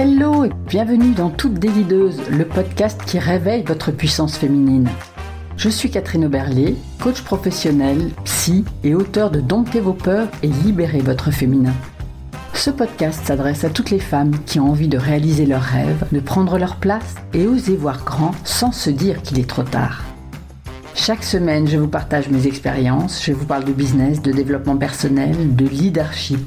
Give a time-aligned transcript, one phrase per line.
[0.00, 4.88] Hello et bienvenue dans Toute Délideuse, le podcast qui réveille votre puissance féminine.
[5.56, 11.00] Je suis Catherine Oberlé, coach professionnel, psy et auteur de Domptez vos peurs et libérez
[11.00, 11.72] votre féminin.
[12.54, 16.20] Ce podcast s'adresse à toutes les femmes qui ont envie de réaliser leurs rêves, de
[16.20, 20.04] prendre leur place et oser voir grand sans se dire qu'il est trop tard.
[20.94, 25.56] Chaque semaine, je vous partage mes expériences, je vous parle de business, de développement personnel,
[25.56, 26.38] de leadership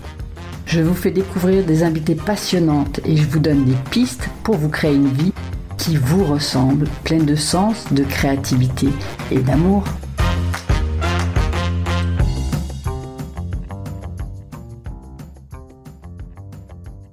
[0.71, 4.69] je vous fais découvrir des invités passionnantes et je vous donne des pistes pour vous
[4.69, 5.33] créer une vie
[5.77, 8.87] qui vous ressemble, pleine de sens, de créativité
[9.31, 9.83] et d'amour.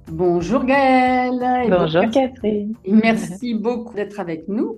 [0.07, 1.69] Bonjour Gaëlle.
[1.69, 2.75] Bonjour Catherine.
[2.87, 4.77] Merci beaucoup d'être avec nous.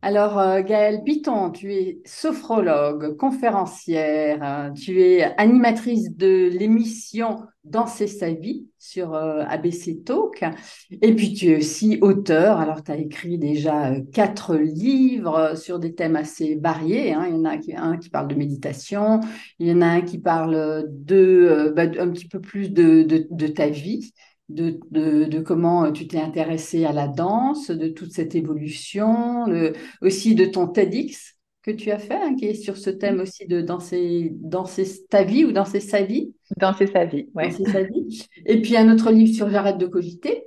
[0.00, 8.06] Alors, euh, Gaëlle Piton, tu es sophrologue, conférencière, hein, tu es animatrice de l'émission Danser
[8.06, 10.44] sa vie sur euh, ABC Talk,
[11.02, 12.60] et puis tu es aussi auteur.
[12.60, 17.12] Alors, tu as écrit déjà euh, quatre livres sur des thèmes assez variés.
[17.12, 17.26] Hein.
[17.28, 19.20] Il y en a un qui parle de méditation,
[19.58, 23.68] il y en a un qui parle de bah, un petit peu plus de ta
[23.68, 24.12] vie
[24.48, 29.46] de, de, comment euh, tu t'es intéressé à la danse, de toute cette évolution,
[30.00, 33.46] aussi de ton TEDx que tu as fait, hein, qui est sur ce thème aussi
[33.46, 36.32] de danser, danser ta vie ou danser sa vie.
[36.56, 37.50] Danser sa vie, oui.
[37.50, 38.26] Danser sa vie.
[38.46, 40.44] Et puis un autre livre sur J'arrête de cogiter.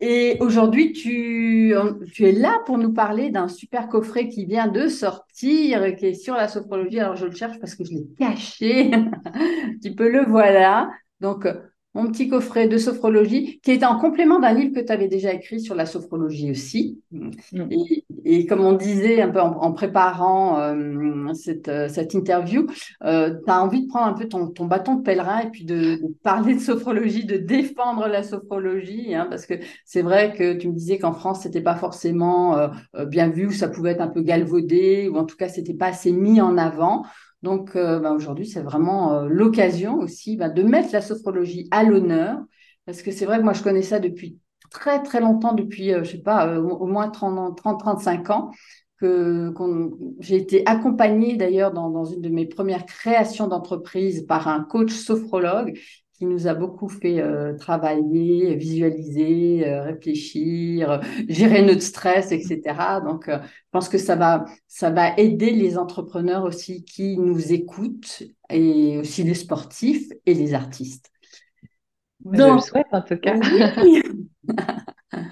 [0.00, 1.74] Et aujourd'hui, tu,
[2.12, 6.14] tu es là pour nous parler d'un super coffret qui vient de sortir, qui est
[6.14, 7.00] sur la sophrologie.
[7.00, 8.92] Alors, je le cherche parce que je l'ai caché.
[9.82, 10.88] tu peux le voilà.
[11.20, 11.48] Donc,
[11.94, 15.32] mon petit coffret de sophrologie, qui est en complément d'un livre que tu avais déjà
[15.32, 17.00] écrit sur la sophrologie aussi.
[17.10, 17.30] Mm.
[18.24, 22.66] Et, comme on disait un peu en, préparant euh, cette, euh, cette, interview,
[23.04, 25.64] euh, tu as envie de prendre un peu ton, ton, bâton de pèlerin et puis
[25.64, 30.68] de, parler de sophrologie, de défendre la sophrologie, hein, parce que c'est vrai que tu
[30.68, 32.70] me disais qu'en France, c'était pas forcément
[33.06, 35.86] bien vu, ou ça pouvait être un peu galvaudé, ou en tout cas, c'était pas
[35.86, 37.04] assez mis en avant.
[37.42, 41.84] Donc euh, bah, aujourd'hui, c'est vraiment euh, l'occasion aussi bah, de mettre la sophrologie à
[41.84, 42.38] l'honneur,
[42.84, 44.38] parce que c'est vrai que moi, je connais ça depuis
[44.70, 48.50] très très longtemps, depuis, euh, je sais pas, au moins 30-35 ans,
[49.00, 49.54] que
[50.18, 55.78] j'ai été accompagnée d'ailleurs dans, une de mes premières créations d'entreprise par un coach sophrologue
[56.18, 62.60] qui nous a beaucoup fait euh, travailler, visualiser, euh, réfléchir, gérer notre stress, etc.
[63.04, 67.52] Donc, euh, je pense que ça va, ça va aider les entrepreneurs aussi qui nous
[67.52, 71.08] écoutent et aussi les sportifs et les artistes.
[72.24, 73.36] Je le souhaite en tout cas.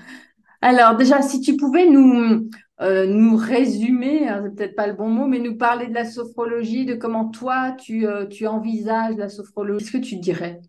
[0.63, 2.49] Alors déjà, si tu pouvais nous,
[2.81, 6.87] nous résumer, hein, c'est peut-être pas le bon mot, mais nous parler de la sophrologie,
[6.87, 10.61] de comment toi tu, tu envisages la sophrologie, qu'est-ce que tu dirais?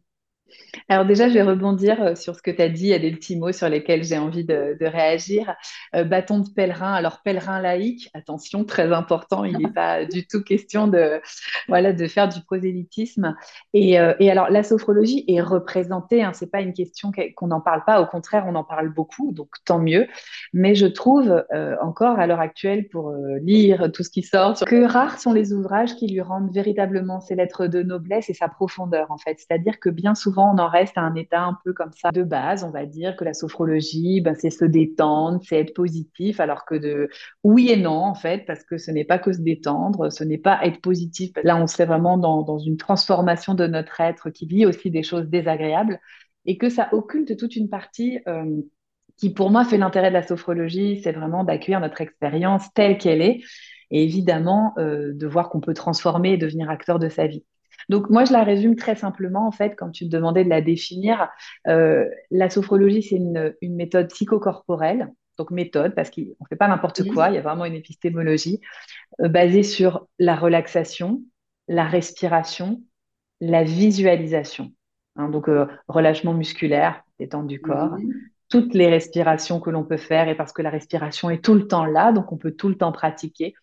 [0.90, 2.86] Alors déjà, je vais rebondir euh, sur ce que tu as dit.
[2.86, 5.56] Il y a des petits mots sur lesquels j'ai envie de, réagir.
[5.96, 6.94] Euh, bâton de pèlerin.
[6.94, 9.44] Alors pèlerin laïque, attention, très important.
[9.44, 11.22] Il n'est pas du tout question de
[11.68, 13.36] voilà de faire du prosélytisme.
[13.74, 16.24] Et, euh, alors la sophrologie est représentée.
[16.24, 18.02] Hein, c'est pas une question qu'on n'en parle pas.
[18.02, 19.34] Au contraire, on en parle beaucoup.
[19.34, 20.08] Donc tant mieux.
[20.54, 21.44] Mais je trouve
[21.82, 25.96] encore à l'heure actuelle pour lire tout ce qui sort que rares sont les ouvrages
[25.96, 29.38] qui lui rendent véritablement ses lettres de noblesse et sa profondeur en fait.
[29.40, 32.24] C'est-à-dire que bien souvent on en reste à un état un peu comme ça de
[32.24, 32.64] base.
[32.64, 36.76] On va dire que la sophrologie, ben, c'est se détendre, c'est être positif, alors que
[36.76, 37.10] de
[37.44, 40.38] oui et non, en fait, parce que ce n'est pas que se détendre, ce n'est
[40.38, 41.32] pas être positif.
[41.44, 45.28] Là, on serait vraiment dans, une transformation de notre être qui vit aussi des choses
[45.28, 46.00] désagréables
[46.46, 48.20] et que ça occulte toute une partie.
[48.28, 48.62] Euh,
[49.18, 53.22] qui pour moi fait l'intérêt de la sophrologie, c'est vraiment d'accueillir notre expérience telle qu'elle
[53.22, 53.42] est
[53.92, 57.44] et évidemment euh, de voir qu'on peut transformer et devenir acteur de sa vie.
[57.90, 60.62] Donc moi, je la résume très simplement, en fait, quand tu me demandais de la
[60.62, 61.30] définir.
[61.68, 67.08] Euh, la sophrologie, c'est une, méthode psychocorporelle, donc méthode, parce qu'on ne fait pas n'importe
[67.10, 68.60] quoi, il y a vraiment une épistémologie
[69.22, 71.22] euh, basée sur la relaxation,
[71.68, 72.82] la respiration,
[73.40, 74.72] la visualisation.
[75.16, 77.96] Hein, donc euh, relâchement musculaire, détente du corps,
[78.50, 81.68] toutes les respirations que l'on peut faire, et parce que la respiration est tout le
[81.68, 83.54] temps là, donc on peut tout le temps pratiquer.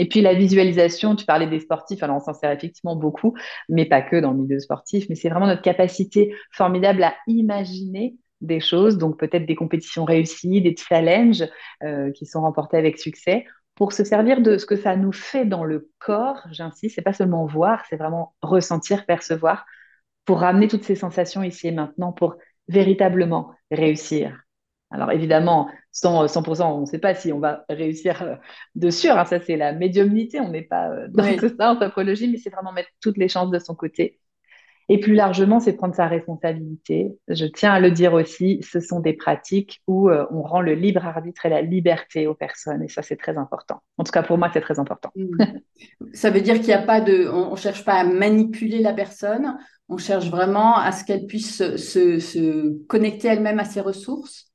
[0.00, 3.34] Et puis la visualisation, tu parlais des sportifs, alors on s'en sert effectivement beaucoup,
[3.68, 8.16] mais pas que dans le milieu sportif, mais c'est vraiment notre capacité formidable à imaginer
[8.40, 11.44] des choses, donc peut-être des compétitions réussies, des challenges
[11.82, 13.44] euh, qui sont remportés avec succès,
[13.74, 17.12] pour se servir de ce que ça nous fait dans le corps, j'insiste, c'est pas
[17.12, 19.66] seulement voir, c'est vraiment ressentir, percevoir,
[20.24, 22.36] pour ramener toutes ces sensations ici et maintenant, pour
[22.68, 24.40] véritablement réussir.
[24.90, 28.34] Alors évidemment, 100%, on ne sait pas si on va réussir euh,
[28.74, 29.18] de sûr.
[29.18, 30.40] Hein, ça, c'est la médiumnité.
[30.40, 33.50] On n'est pas euh, dans ça en sophrologie, mais c'est vraiment mettre toutes les chances
[33.50, 34.20] de son côté.
[34.88, 37.12] Et plus largement, c'est prendre sa responsabilité.
[37.28, 40.74] Je tiens à le dire aussi, ce sont des pratiques où euh, on rend le
[40.74, 42.82] libre arbitre et la liberté aux personnes.
[42.82, 43.82] Et ça, c'est très important.
[43.98, 45.12] En tout cas, pour moi, c'est très important.
[45.14, 45.44] Mmh.
[46.12, 47.28] ça veut dire qu'il n'y a pas de...
[47.28, 49.58] On ne cherche pas à manipuler la personne,
[49.88, 54.49] on cherche vraiment à ce qu'elle puisse se, se connecter elle-même à ses ressources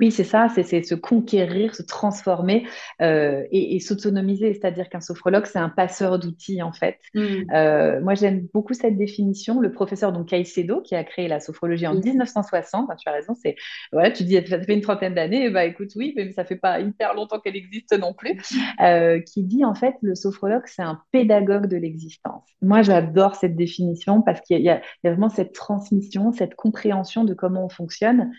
[0.00, 2.66] oui, c'est ça, c'est se conquérir, se transformer
[3.02, 4.54] euh, et, s'autonomiser.
[4.54, 6.98] C'est-à-dire qu'un sophrologue, c'est un passeur d'outils, en fait.
[7.14, 7.20] Mm.
[7.52, 9.60] Euh, moi, j'aime beaucoup cette définition.
[9.60, 13.56] Le professeur donc Caicedo, qui a créé la sophrologie en 1960, tu as raison, c'est
[13.92, 16.80] voilà, tu dis ça fait une trentaine d'années, bah écoute, oui, mais ça fait pas
[16.80, 18.40] hyper longtemps qu'elle existe non plus,
[18.82, 22.44] euh, qui dit en fait le sophrologue, c'est un pédagogue de l'existence.
[22.62, 27.64] Moi, j'adore cette définition parce qu'il y, a vraiment cette transmission, cette compréhension de comment
[27.64, 28.30] on fonctionne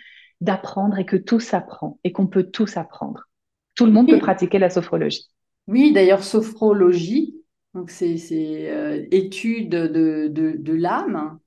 [0.41, 3.27] d'apprendre et que tout s'apprend et qu'on peut tous apprendre.
[3.75, 5.29] Tout le monde peut pratiquer la sophrologie.
[5.67, 7.35] Oui, d'ailleurs, sophrologie,
[7.73, 8.17] donc c'est
[8.71, 11.39] euh, étude de, de, de l'âme.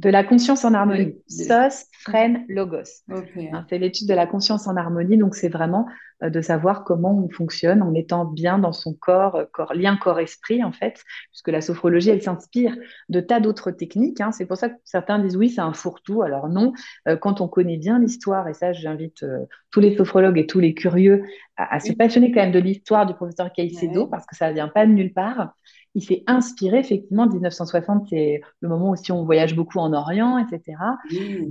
[0.00, 1.14] De la conscience en harmonie.
[1.28, 3.02] Sos, freine, logos.
[3.10, 5.18] Hein, c'est l'étude de la conscience en harmonie.
[5.18, 5.86] Donc, c'est vraiment
[6.22, 9.98] euh, de savoir comment on fonctionne en étant bien dans son corps, euh, corps lien
[9.98, 12.74] corps-esprit, en fait, puisque la sophrologie, elle s'inspire
[13.10, 14.22] de tas d'autres techniques.
[14.22, 14.32] Hein.
[14.32, 16.22] C'est pour ça que certains disent oui, c'est un fourre-tout.
[16.22, 16.72] Alors, non,
[17.06, 19.22] euh, quand on connaît bien l'histoire, et ça, j'invite
[19.70, 21.24] tous les sophrologues et tous les curieux
[21.58, 24.68] à, se passionner quand même de l'histoire du professeur Caicedo, parce que ça ne vient
[24.68, 25.52] pas de nulle part
[25.94, 30.78] il s'est inspiré effectivement 1960, c'est le moment où on voyage beaucoup en Orient, etc.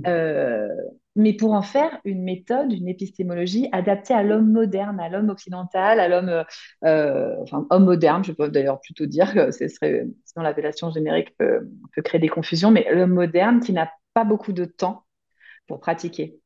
[0.06, 0.68] Euh,
[1.16, 6.00] mais pour en faire une méthode, une épistémologie adaptée à l'homme moderne, à l'homme occidental,
[6.00, 6.44] à l'homme,
[6.84, 11.36] euh, enfin homme moderne, je peux d'ailleurs plutôt dire que ce serait, sinon l'appellation générique
[11.36, 15.04] peut, peut créer des confusions, mais l'homme moderne qui n'a pas beaucoup de temps
[15.66, 16.39] pour pratiquer.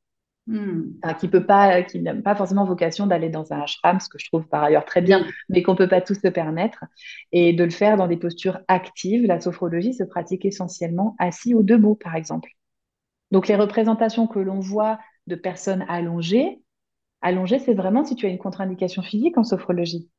[0.47, 1.01] Hmm.
[1.19, 4.27] qui peut pas, qui n'a pas forcément vocation d'aller dans un ashram, ce que je
[4.27, 6.85] trouve par ailleurs très bien, mais qu'on peut pas tous se permettre,
[7.33, 9.25] et de le faire dans des postures actives.
[9.25, 12.51] La sophrologie se pratique essentiellement assis ou debout, par exemple.
[13.31, 16.61] Donc les représentations que l'on voit de personnes allongées,
[17.23, 20.11] allongées, c'est vraiment si tu as une contre-indication physique en sophrologie.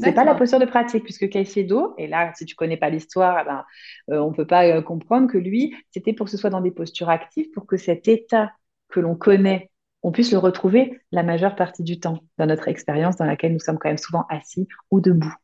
[0.00, 3.38] C'est pas la posture de pratique, puisque Caicedo, et là, si tu connais pas l'histoire,
[3.40, 3.64] eh ben,
[4.10, 6.70] euh, on peut pas euh, comprendre que lui, c'était pour que ce soit dans des
[6.70, 8.52] postures actives, pour que cet état
[8.88, 9.70] que l'on connaît,
[10.02, 13.60] on puisse le retrouver la majeure partie du temps dans notre expérience dans laquelle nous
[13.60, 15.34] sommes quand même souvent assis ou debout.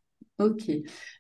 [0.41, 0.69] Ok.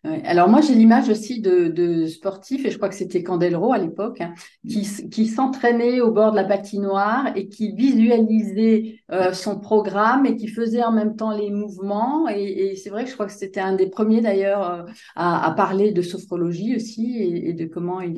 [0.02, 4.20] Alors moi j'ai l'image aussi de, sportifs et je crois que c'était Candelro à l'époque
[4.20, 4.34] hein,
[4.68, 10.48] qui, s'entraînait au bord de la patinoire et qui visualisait euh, son programme et qui
[10.48, 13.74] faisait en même temps les mouvements et, c'est vrai que je crois que c'était un
[13.76, 14.82] des premiers d'ailleurs euh,
[15.14, 18.16] à, parler de sophrologie aussi et, de comment il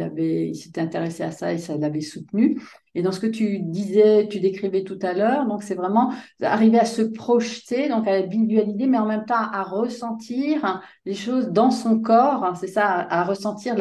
[0.54, 2.58] s'était intéressé à ça et ça l'avait soutenu.
[2.96, 6.78] Et dans ce que tu disais, tu décrivais tout à l'heure, donc c'est vraiment arriver
[6.78, 11.70] à se projeter, donc à visualiser, mais en même temps à ressentir les choses dans
[11.70, 12.42] son corps.
[12.42, 13.76] Hein, c'est ça, à, ressentir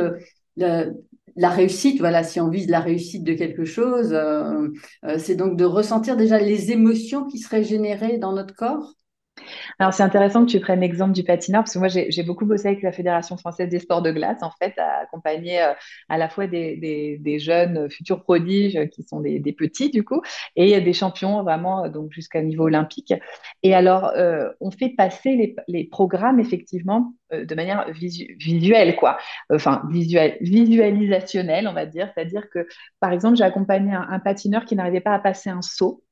[0.58, 4.68] la réussite, voilà, si on vise la réussite de quelque chose, euh,
[5.06, 8.96] euh, c'est donc de ressentir déjà les émotions qui seraient générées dans notre corps.
[9.80, 12.68] Alors, c'est intéressant que tu prennes l'exemple du patineur, parce que moi, j'ai beaucoup bossé
[12.68, 15.74] avec la Fédération française des sports de glace, en fait, à accompagner euh,
[16.10, 20.22] à la fois des, jeunes futurs prodiges qui sont des, petits, du coup,
[20.56, 23.14] et des champions vraiment, donc jusqu'à niveau olympique.
[23.64, 29.18] Et alors, euh, on fait passer les, programmes, effectivement, euh, de manière visuelle, quoi.
[29.52, 32.10] Enfin, visualisationnelle, on va dire.
[32.14, 32.68] C'est-à-dire que,
[33.00, 36.05] par exemple, j'ai accompagné un patineur qui n'arrivait pas à passer un saut.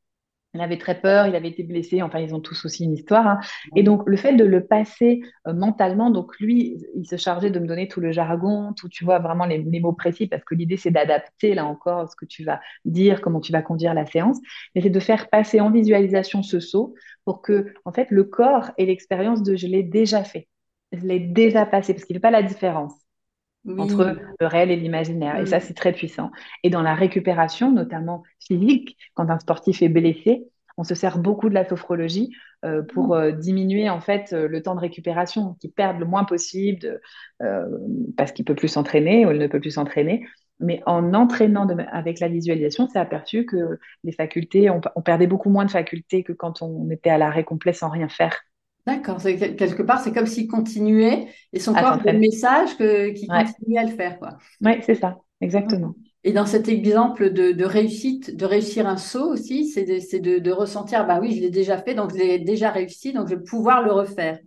[0.54, 3.26] Il avait très peur, il avait été blessé, enfin ils ont tous aussi une histoire.
[3.28, 3.40] Hein.
[3.76, 7.60] Et donc le fait de le passer euh, mentalement, donc lui, il se chargeait de
[7.60, 10.78] me donner tout le jargon, tout, tu vois, vraiment les, mots précis, parce que l'idée
[10.78, 14.38] c'est d'adapter là encore ce que tu vas dire, comment tu vas conduire la séance,
[14.76, 16.94] mais c'est de faire passer en visualisation ce saut
[17.26, 20.48] pour que en fait le corps ait l'expérience de je l'ai déjà fait,
[20.92, 22.94] je l'ai déjà passé, parce qu'il ne fait pas la différence.
[23.78, 25.40] Entre le réel et l'imaginaire.
[25.40, 26.32] Et ça, c'est très puissant.
[26.64, 31.50] Et dans la récupération, notamment physique, quand un sportif est blessé, on se sert beaucoup
[31.50, 32.32] de la sophrologie
[32.66, 33.14] euh, pour mmh.
[33.14, 37.00] euh, diminuer en fait euh, le temps de récupération, qu'il perde le moins possible
[38.16, 40.26] parce qu'il peut plus s'entraîner ou il ne peut plus s'entraîner.
[40.60, 45.66] Mais en entraînant avec la visualisation, c'est aperçu que les facultés, on, perdait beaucoup moins
[45.66, 48.40] de facultés que quand on était à l'arrêt complet sans rien faire.
[48.86, 53.80] D'accord, quelque part, c'est comme s'il continuait et son corps avait le message qu'il continuait
[53.80, 54.20] à le faire.
[54.62, 55.96] Oui, c'est ça, exactement.
[56.26, 61.20] Et dans cet exemple de, réussite, de réussir un saut aussi, c'est de, ressentir, bah
[61.22, 63.92] oui, je l'ai déjà fait, donc je l'ai déjà réussi, donc je vais pouvoir le
[63.92, 64.40] refaire.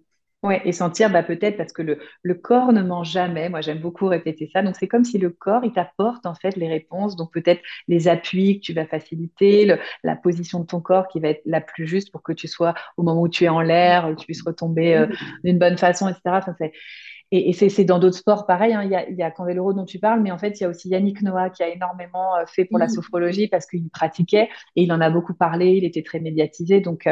[0.43, 3.49] Oui, et sentir bah, peut-être parce que le, corps ne ment jamais.
[3.49, 4.63] Moi, j'aime beaucoup répéter ça.
[4.63, 7.17] Donc, c'est comme si le corps, il t'apporte en fait les réponses.
[7.17, 11.29] Donc, peut-être les appuis que tu vas faciliter, la position de ton corps qui va
[11.29, 14.15] être la plus juste pour que tu sois au moment où tu es en l'air,
[14.17, 15.07] tu puisses retomber euh,
[15.43, 16.21] d'une bonne façon, etc.
[16.27, 16.55] Enfin,
[17.33, 18.75] Et, c'est dans d'autres sports pareil.
[18.75, 18.85] Hein.
[18.85, 20.67] Il, y a, il y a Candeloro dont tu parles, mais en fait, il y
[20.67, 24.83] a aussi Yannick Noah qui a énormément fait pour la sophrologie parce qu'il pratiquait et
[24.83, 25.71] il en a beaucoup parlé.
[25.71, 26.81] Il était très médiatisé.
[26.81, 27.09] Donc,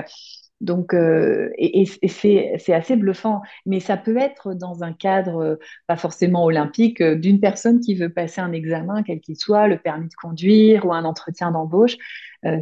[0.60, 5.56] donc, euh, et, c'est assez bluffant, mais ça peut être dans un cadre euh,
[5.86, 9.78] pas forcément olympique euh, d'une personne qui veut passer un examen, quel qu'il soit, le
[9.78, 11.96] permis de conduire ou un entretien d'embauche.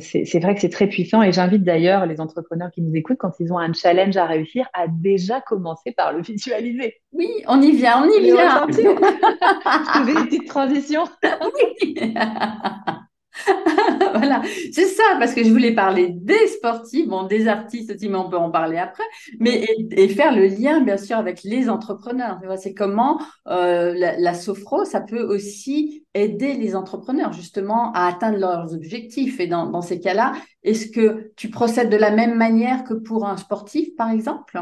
[0.00, 3.38] c'est vrai que c'est très puissant et j'invite d'ailleurs les entrepreneurs qui nous écoutent, quand
[3.40, 6.96] ils ont un challenge à réussir, à déjà commencer par le visualiser.
[7.12, 8.66] Oui, on y vient, on y vient.
[8.68, 11.04] Je faisais une petite transition.
[11.22, 11.94] oui.
[14.14, 18.28] voilà, c'est ça, parce que je voulais parler des sportifs, des artistes aussi, mais on
[18.28, 19.04] peut en parler après,
[19.40, 22.38] mais et, faire le lien, bien sûr, avec les entrepreneurs.
[22.58, 28.74] C'est comment euh, la, sophro, ça peut aussi aider les entrepreneurs, justement, à atteindre leurs
[28.74, 29.40] objectifs.
[29.40, 33.26] Et dans, dans ces cas-là, est-ce que tu procèdes de la même manière que pour
[33.26, 34.60] un sportif, par exemple?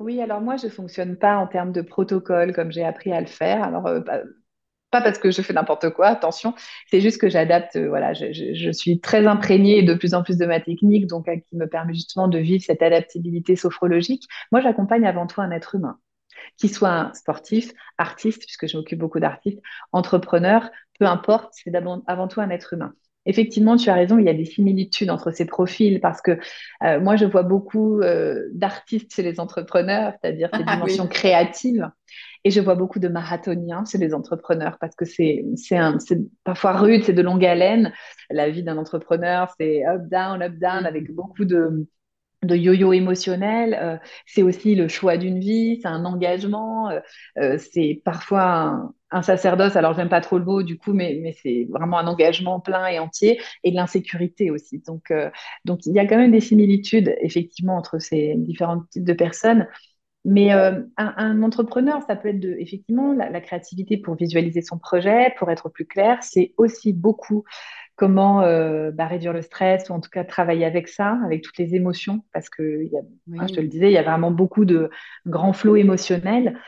[0.00, 3.20] Oui, alors moi, je ne fonctionne pas en termes de protocole comme j'ai appris à
[3.20, 3.62] le faire.
[3.62, 4.20] Alors, euh, bah,
[4.90, 6.54] pas parce que je fais n'importe quoi, attention,
[6.90, 10.46] c'est juste que j'adapte, euh, voilà, je, suis très imprégnée de plus en plus de
[10.46, 14.24] ma technique, donc euh, qui me permet justement de vivre cette adaptabilité sophrologique.
[14.52, 15.98] Moi, j'accompagne avant tout un être humain,
[16.56, 19.60] qui soit un sportif, artiste, puisque je m'occupe beaucoup d'artistes,
[19.92, 20.68] entrepreneur,
[20.98, 22.92] peu importe, c'est avant tout un être humain.
[23.26, 26.38] Effectivement, tu as raison, il y a des similitudes entre ces profils parce que
[26.82, 28.00] euh, moi, je vois beaucoup
[28.52, 31.90] d'artistes chez les entrepreneurs, c'est-à-dire ces ah dimensions créatives.
[32.44, 35.44] Et je vois beaucoup de marathoniens chez les entrepreneurs parce que c'est
[36.44, 37.92] parfois rude, c'est de longue haleine.
[38.30, 41.86] La vie d'un entrepreneur, c'est up, down, up, down, avec beaucoup de,
[42.42, 43.76] de yo-yo émotionnel.
[43.80, 46.88] Euh, c'est aussi le choix d'une vie, c'est un engagement.
[46.90, 47.00] Euh,
[47.38, 51.32] euh, c'est parfois un, sacerdoce, alors j'aime pas trop le mot du coup, mais, mais
[51.42, 54.82] c'est vraiment un engagement plein et entier et de l'insécurité aussi.
[54.86, 55.12] Donc,
[55.64, 59.66] donc il y a quand même des similitudes effectivement entre ces différents types de personnes.
[60.24, 65.34] Mais euh, un, entrepreneur, ça peut être de, effectivement la, créativité pour visualiser son projet,
[65.38, 66.18] pour être plus clair.
[66.22, 67.44] C'est aussi beaucoup
[67.96, 71.58] comment euh, bah, réduire le stress ou en tout cas travailler avec ça, avec toutes
[71.58, 73.00] les émotions, parce que y a,
[73.38, 74.90] hein, je te le disais, il y a vraiment beaucoup de
[75.26, 76.58] grands flots émotionnels.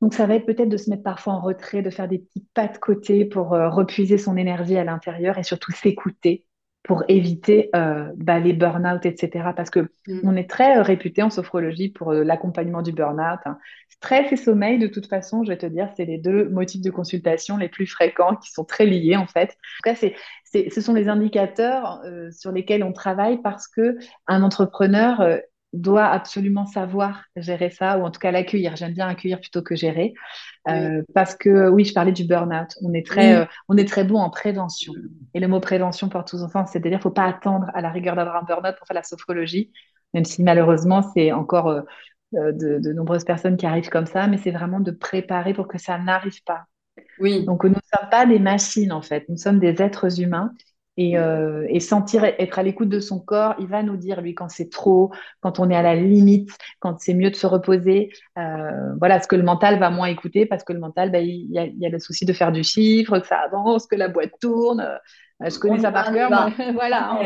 [0.00, 2.46] Donc ça va être peut-être de se mettre parfois en retrait, de faire des petits
[2.54, 6.44] pas de côté pour euh, repuiser son énergie à l'intérieur et surtout s'écouter
[6.86, 9.50] pour éviter euh, bah, les burn-out, etc.
[9.56, 10.20] Parce que mm.
[10.22, 13.40] on est très euh, réputé en sophrologie pour euh, l'accompagnement du burn-out.
[13.44, 13.58] Hein.
[13.88, 16.90] Stress et sommeil, de toute façon, je vais te dire, c'est les deux motifs de
[16.90, 19.50] consultation les plus fréquents qui sont très liés en fait.
[19.50, 24.42] En tout cas, c'est, ce sont les indicateurs sur lesquels on travaille parce que un
[24.42, 25.40] entrepreneur
[25.76, 28.76] doit absolument savoir gérer ça, ou en tout cas l'accueillir.
[28.76, 30.14] J'aime bien accueillir plutôt que gérer,
[30.68, 32.76] euh, parce que oui, je parlais du burn-out.
[32.82, 34.92] On est très, euh, on est très bon en prévention.
[35.34, 37.90] Et le mot prévention porte tous enfants, c'est-à-dire qu'il ne faut pas attendre à la
[37.90, 39.70] rigueur d'avoir un burn-out pour faire la sophrologie,
[40.14, 41.82] même si malheureusement c'est encore euh,
[42.32, 45.78] de, de, nombreuses personnes qui arrivent comme ça, mais c'est vraiment de préparer pour que
[45.78, 46.64] ça n'arrive pas.
[47.20, 47.44] Oui.
[47.44, 50.52] Donc nous ne sommes pas des machines en fait, nous sommes des êtres humains
[50.98, 54.48] euh, et, sentir être à l'écoute de son corps, il va nous dire lui quand
[54.48, 56.50] c'est trop, quand on est à la limite,
[56.80, 58.10] quand c'est mieux de se reposer.
[58.38, 61.50] Euh, voilà, ce que le mental va moins écouter parce que le mental, bah, il,
[61.50, 64.80] y a, le souci de faire du chiffre, que ça avance, que la boîte tourne.
[64.80, 66.30] Euh, je connais ça par cœur,
[66.72, 67.20] voilà.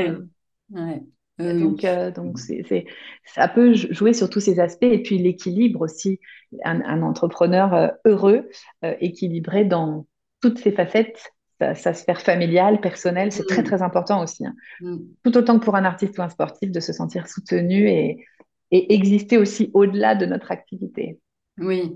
[1.39, 2.87] Donc, donc c'est,
[3.25, 6.19] ça peut jouer sur tous ces aspects et puis l'équilibre aussi.
[6.65, 8.49] Un, un entrepreneur heureux,
[8.83, 10.07] équilibré dans
[10.41, 11.33] toutes ses facettes
[11.75, 13.67] sa, sphère familiale, personnelle, c'est très mm.
[13.67, 14.47] très important aussi.
[14.47, 14.55] Hein.
[14.81, 14.97] Mm.
[15.25, 18.27] Tout autant que pour un artiste ou un sportif, de se sentir soutenu et,
[18.73, 21.19] exister aussi au-delà de notre activité.
[21.59, 21.93] Oui.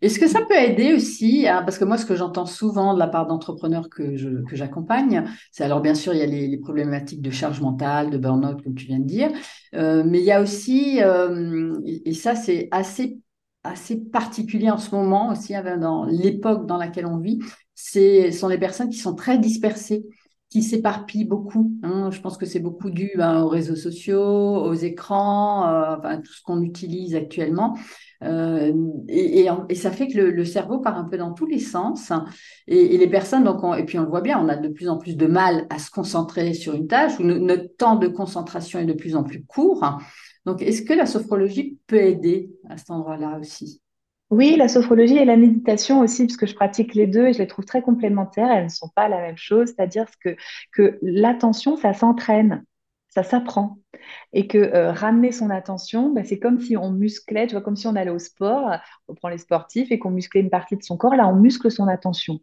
[0.00, 3.08] Est-ce que ça peut aider aussi, parce que moi, ce que j'entends souvent de la
[3.08, 4.14] part d'entrepreneurs que,
[4.52, 8.62] j'accompagne, c'est alors bien sûr, il y a les, problématiques de charge mentale, de burn-out,
[8.62, 9.30] comme tu viens de dire,
[9.74, 13.18] euh, mais il y a aussi, euh, et, ça c'est assez
[13.64, 17.40] assez particulier en ce moment aussi, hein, dans l'époque dans laquelle on vit,
[17.74, 20.04] ce sont les personnes qui sont très dispersées,
[20.50, 21.72] qui s'éparpillent beaucoup.
[21.82, 22.10] Hein.
[22.12, 26.42] Je pense que c'est beaucoup dû ben, aux réseaux sociaux, aux écrans, euh, tout ce
[26.42, 27.76] qu'on utilise actuellement.
[28.22, 28.72] Euh,
[29.08, 32.12] et, ça fait que le, cerveau part un peu dans tous les sens.
[32.66, 34.98] Et, les personnes, donc, et puis on le voit bien, on a de plus en
[34.98, 38.86] plus de mal à se concentrer sur une tâche, où notre temps de concentration est
[38.86, 39.84] de plus en plus court.
[40.46, 43.80] Donc, est-ce que la sophrologie peut aider à cet endroit-là aussi?
[44.30, 47.46] Oui, la sophrologie et la méditation aussi, puisque je pratique les deux et je les
[47.46, 48.50] trouve très complémentaires.
[48.50, 50.36] Elles ne sont pas la même chose, c'est-à-dire que,
[50.72, 52.64] que l'attention, ça s'entraîne,
[53.14, 53.78] ça s'apprend.
[54.32, 57.76] Et que euh, ramener son attention, bah, c'est comme si on musclait, tu vois, comme
[57.76, 58.76] si on allait au sport,
[59.08, 61.14] on prend les sportifs et qu'on musclait une partie de son corps.
[61.14, 62.40] Là, on muscle son attention.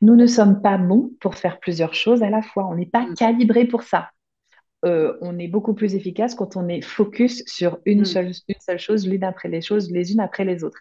[0.00, 2.66] Nous ne sommes pas bons pour faire plusieurs choses à la fois.
[2.66, 3.14] On n'est pas mm.
[3.14, 4.10] calibré pour ça.
[4.86, 8.06] Euh, on est beaucoup plus efficace quand on est focus sur une, mm.
[8.06, 10.80] seule, une seule chose, l'une après les choses, les unes après les autres.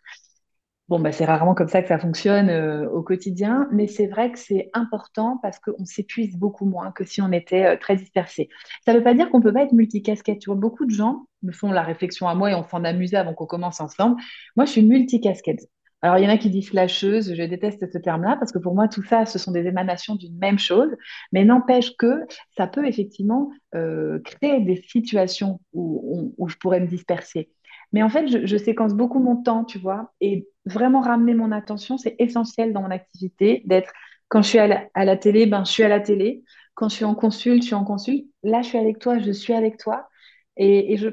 [0.89, 4.31] Bon, bah, c'est rarement comme ça que ça fonctionne euh, au quotidien, mais c'est vrai
[4.31, 8.49] que c'est important parce qu'on s'épuise beaucoup moins que si on était euh, très dispersé.
[8.85, 10.39] Ça ne veut pas dire qu'on ne peut pas être multicasquette.
[10.39, 13.13] Tu vois, beaucoup de gens me font la réflexion à moi et on s'en amuse
[13.13, 14.19] avant qu'on commence ensemble.
[14.55, 15.59] Moi, je suis multicasquette.
[16.01, 18.73] Alors, il y en a qui disent flasheuse, je déteste ce terme-là parce que pour
[18.73, 20.89] moi, tout ça, ce sont des émanations d'une même chose,
[21.31, 22.25] mais n'empêche que
[22.57, 27.51] ça peut effectivement euh, créer des situations où je pourrais me disperser.
[27.91, 31.97] Mais en fait, je, séquence beaucoup mon temps, tu vois, et vraiment ramener mon attention,
[31.97, 33.91] c'est essentiel dans mon activité, d'être,
[34.27, 36.43] quand je suis à la, télé, ben, je suis à la télé.
[36.75, 38.27] Quand je suis en consulte, je suis en consulte.
[38.43, 40.07] Là, je suis avec toi, je suis avec toi.
[40.55, 41.09] Et, je,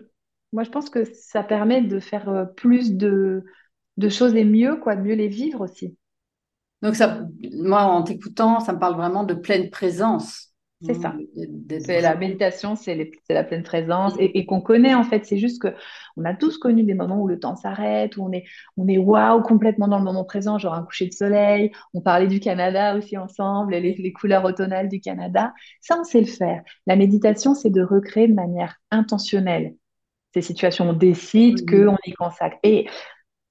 [0.53, 3.43] moi, je pense que ça permet de faire euh, plus de,
[3.97, 5.97] de choses et mieux, quoi, de mieux les vivre aussi.
[6.83, 7.23] Donc, ça,
[7.55, 10.46] moi, en t'écoutant, ça me parle vraiment de pleine présence.
[10.83, 11.15] C'est ça.
[11.81, 15.25] C'est la méditation, c'est la pleine présence et, qu'on connaît en fait.
[15.25, 15.75] C'est juste que
[16.19, 18.45] on a tous connu des moments où le temps s'arrête, où on est,
[18.77, 21.73] on est waouh complètement dans le moment présent, genre un coucher de soleil.
[21.95, 25.55] On parlait du Canada aussi ensemble, les, couleurs automnales du Canada.
[25.81, 26.63] Ça, on sait le faire.
[26.87, 29.75] La méditation, c'est de recréer de manière intentionnelle
[30.35, 30.91] ces situations.
[30.91, 32.59] On décide qu'on y consacre.
[32.63, 32.87] Et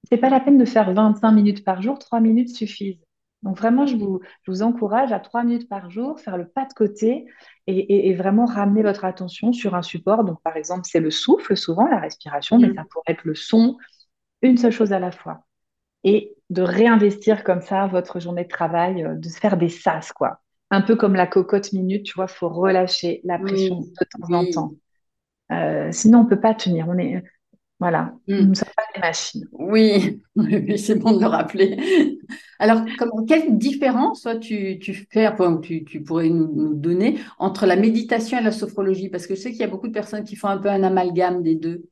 [0.10, 3.05] c'est pas la peine de faire 25 minutes par jour, 3 minutes suffisent.
[3.44, 6.74] Donc vraiment, je vous, vous, encourage à trois minutes par jour, faire le pas de
[6.74, 7.26] côté
[7.68, 10.24] et, vraiment ramener votre attention sur un support.
[10.24, 12.76] Donc par exemple, c'est le souffle souvent, la respiration, mais mm.
[12.76, 13.78] ça pourrait être le son,
[14.42, 15.46] une seule chose à la fois.
[16.04, 20.12] Et de réinvestir comme ça votre journée de travail, euh, de se faire des sas,
[20.12, 20.40] quoi.
[20.72, 24.36] Un peu comme la cocotte minute, tu vois, il faut relâcher la pression de temps
[24.36, 24.72] en temps.
[25.52, 26.88] Euh, sinon, on ne peut pas tenir.
[26.90, 27.24] On est,
[27.80, 29.48] voilà, nous ne sommes pas des machines.
[29.54, 30.22] Oui,
[30.78, 32.18] c'est bon de le rappeler.
[32.60, 32.82] Alors,
[33.28, 34.80] quelle différence tu,
[35.12, 39.10] fais, tu, tu pourrais nous, donner entre la méditation et la sophrologie?
[39.10, 40.84] Parce que je sais qu'il y a beaucoup de personnes qui font un peu un
[40.84, 41.84] amalgame des deux.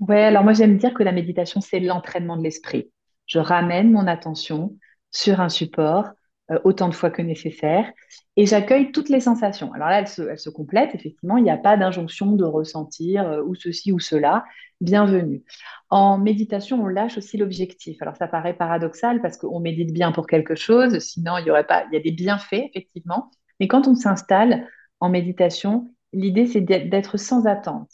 [0.00, 2.90] Oui, alors moi j'aime dire que la méditation, c'est l'entraînement de l'esprit.
[3.26, 4.76] Je ramène mon attention
[5.10, 6.10] sur un support
[6.50, 7.90] euh, autant de fois que nécessaire
[8.36, 9.72] et j'accueille toutes les sensations.
[9.74, 13.42] Alors là, elles se, se complètent, effectivement, il n'y a pas d'injonction de ressentir euh,
[13.42, 14.44] ou ceci ou cela.
[14.82, 15.44] Bienvenue.
[15.90, 18.02] En méditation, on lâche aussi l'objectif.
[18.02, 21.68] Alors ça paraît paradoxal parce qu'on médite bien pour quelque chose, sinon il y aurait
[21.68, 23.30] pas, il y a des bienfaits, effectivement.
[23.60, 24.66] Mais quand on s'installe
[24.98, 27.92] en méditation, l'idée c'est d'être sans attente.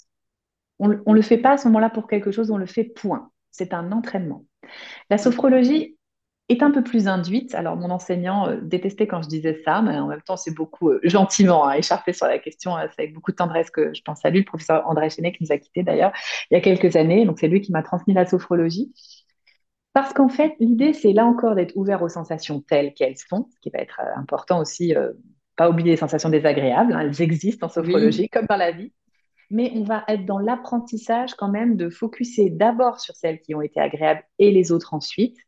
[0.79, 3.33] On ne le fait pas à ce moment-là pour quelque chose, on le fait point.
[3.51, 4.46] C'est un entraînement.
[5.11, 5.97] La sophrologie,
[6.48, 7.54] est un peu plus induite.
[7.54, 10.90] Alors, mon enseignant euh, détestait quand je disais ça, mais en même temps, c'est beaucoup
[10.90, 12.76] euh, gentiment hein, écharpé sur la question.
[12.76, 15.32] Euh, c'est avec beaucoup de tendresse que je pense à lui, le professeur André Chenet,
[15.32, 16.12] qui nous a quittés d'ailleurs
[16.50, 17.24] il y a quelques années.
[17.26, 18.92] Donc, c'est lui qui m'a transmis la sophrologie.
[19.92, 23.58] Parce qu'en fait, l'idée, c'est là encore d'être ouvert aux sensations telles qu'elles sont, ce
[23.61, 24.94] qui va être important aussi,
[25.56, 26.92] pas oublier les sensations désagréables.
[26.92, 28.92] Hein, elles existent en sophrologie, comme dans la vie
[29.50, 33.62] mais on va être dans l'apprentissage quand même de focuser d'abord sur celles qui ont
[33.62, 35.38] été agréables et les autres ensuite,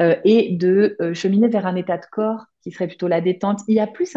[0.00, 3.60] euh, et de euh, cheminer vers un état de corps qui serait plutôt la détente.
[3.68, 4.16] Il y a plus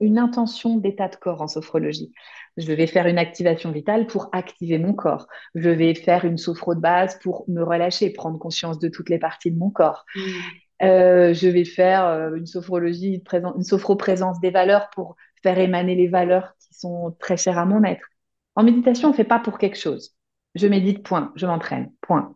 [0.00, 2.12] une intention d'état de corps en sophrologie.
[2.56, 5.28] Je vais faire une activation vitale pour activer mon corps.
[5.54, 9.18] Je vais faire une sophro de base pour me relâcher, prendre conscience de toutes les
[9.18, 10.04] parties de mon corps.
[10.14, 10.20] Mm.
[10.82, 16.54] Euh, je vais faire une sophrologie, une sophro-présence des valeurs pour faire émaner les valeurs
[16.58, 18.06] qui sont très chères à mon être.
[18.56, 20.16] En méditation, on ne fait pas pour quelque chose.
[20.54, 21.32] Je médite, point.
[21.36, 22.34] Je m'entraîne, point.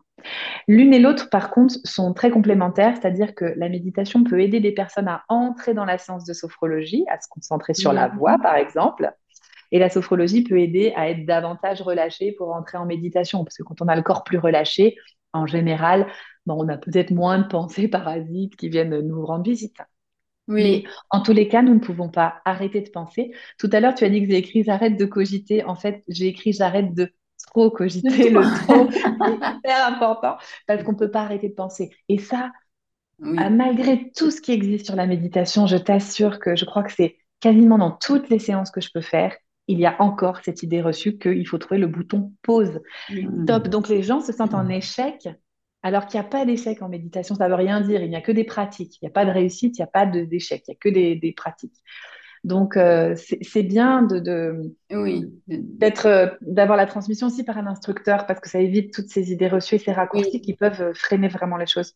[0.67, 4.71] L'une et l'autre, par contre, sont très complémentaires, c'est-à-dire que la méditation peut aider des
[4.71, 8.55] personnes à entrer dans la séance de sophrologie, à se concentrer sur la voix, par
[8.55, 9.11] exemple.
[9.71, 13.63] Et la sophrologie peut aider à être davantage relâché pour entrer en méditation, parce que
[13.63, 14.95] quand on a le corps plus relâché,
[15.33, 16.07] en général,
[16.47, 19.77] on a peut-être moins de pensées parasites qui viennent nous rendre visite.
[20.47, 20.85] Oui.
[21.09, 23.31] en tous les cas, nous ne pouvons pas arrêter de penser.
[23.57, 25.63] Tout à l'heure, tu as dit que j'ai écrit J'arrête de cogiter.
[25.63, 27.13] En fait, j'ai écrit J'arrête de
[27.51, 30.37] trop cogiter, le trop, c'est hyper important
[30.67, 31.91] parce qu'on ne peut pas arrêter de penser.
[32.09, 32.51] Et ça,
[33.37, 36.93] ah, malgré tout ce qui existe sur la méditation, je t'assure que je crois que
[36.93, 39.35] c'est quasiment dans toutes les séances que je peux faire,
[39.67, 42.81] il y a encore cette idée reçue qu'il faut trouver le bouton pause.
[43.47, 43.67] Top.
[43.67, 45.29] Donc les gens se sentent en échec
[45.83, 47.35] alors qu'il n'y a pas d'échec en méditation.
[47.35, 48.01] Ça ne veut rien dire.
[48.01, 48.97] Il n'y a que des pratiques.
[49.01, 50.63] Il n'y a pas de réussite, il n'y a pas d'échec.
[50.67, 51.77] Il n'y a que des pratiques.
[52.43, 55.25] Donc, euh, c'est bien de, oui.
[55.47, 59.31] d'être, euh, d'avoir la transmission aussi par un instructeur parce que ça évite toutes ces
[59.31, 61.95] idées reçues et ces raccourcis qui peuvent euh, freiner vraiment les choses.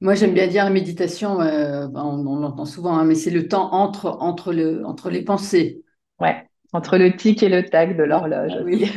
[0.00, 4.18] Moi, j'aime bien dire la méditation, on, l'entend souvent, hein, mais c'est le temps entre,
[4.20, 5.84] entre, le, entre les pensées.
[6.20, 8.52] Ouais, entre le tic et le tac de l'horloge.
[8.64, 8.90] oui.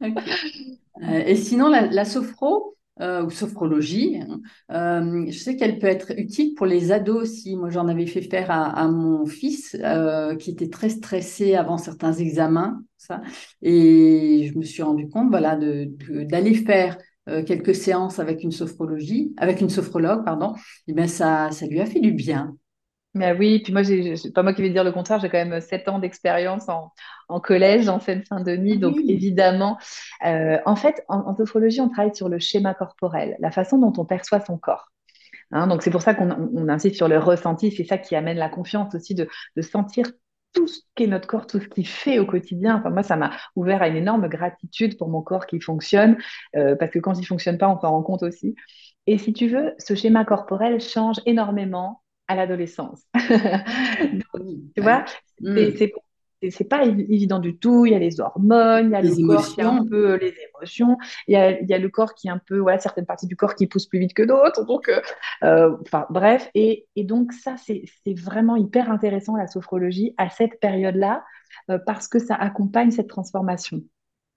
[1.02, 4.18] et sinon, la, la sophro, euh, ou sophrologie.
[4.20, 4.40] Hein.
[4.72, 7.54] Euh, je sais qu'elle peut être utile pour les ados aussi.
[7.54, 12.14] Moi, j'en avais fait faire à, mon fils euh, qui était très stressé avant certains
[12.14, 12.80] examens.
[12.96, 13.20] Ça.
[13.60, 16.96] Et je me suis rendu compte voilà, d'aller faire
[17.46, 21.80] quelques séances avec une sophrologie, avec une sophrologue, pardon, et eh bien ça, ça lui
[21.80, 22.56] a fait du bien.
[23.16, 25.58] Mais oui, puis moi, c'est pas moi qui vais dire le contraire, j'ai quand même
[25.62, 26.92] sept ans d'expérience en,
[27.40, 29.78] collège en Seine-Saint-Denis, donc évidemment,
[30.26, 34.04] euh, en fait, en, sophrologie, on travaille sur le schéma corporel, la façon dont on
[34.04, 34.92] perçoit son corps.
[35.52, 35.68] Hein.
[35.68, 38.94] donc c'est pour ça qu'on insiste sur le ressenti, c'est ça qui amène la confiance
[38.94, 39.28] aussi de,
[39.62, 40.10] sentir
[40.52, 42.76] tout ce qu'est notre corps, tout ce qu'il fait au quotidien.
[42.76, 46.18] Enfin, moi, ça m'a ouvert à une énorme gratitude pour mon corps qui fonctionne,
[46.56, 48.54] euh, parce que quand il fonctionne pas, on s'en rend compte aussi.
[49.06, 53.02] Et si tu veux, ce schéma corporel change énormément à l'adolescence.
[53.14, 55.04] tu vois,
[55.40, 55.58] mm.
[56.50, 57.86] c'est pas évident du tout.
[57.86, 60.18] Il y a les hormones, il y a le corps qui a un peu euh,
[60.18, 62.78] les émotions, il y a, il y a le corps qui est un peu, voilà,
[62.78, 64.64] certaines parties du corps qui poussent plus vite que d'autres.
[64.64, 65.00] Donc, euh,
[65.44, 66.50] euh, enfin, bref.
[66.54, 67.84] Et, et, donc, ça, c'est
[68.14, 71.24] vraiment hyper intéressant, la sophrologie, à cette période-là,
[71.86, 73.80] parce que ça accompagne cette transformation.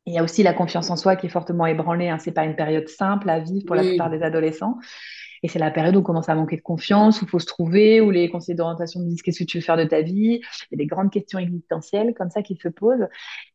[0.05, 2.09] Il y a aussi la confiance en soi qui est fortement ébranlée.
[2.09, 2.17] Hein.
[2.17, 4.77] Ce n'est pas une période simple à vivre pour la plupart des adolescents.
[5.43, 7.45] Et c'est la période où on commence à manquer de confiance, où il faut se
[7.45, 10.41] trouver, où les conseillers d'orientation disent qu'est-ce que tu veux faire de ta vie?
[10.71, 13.07] Il y a des grandes questions existentielles comme ça qui se posent.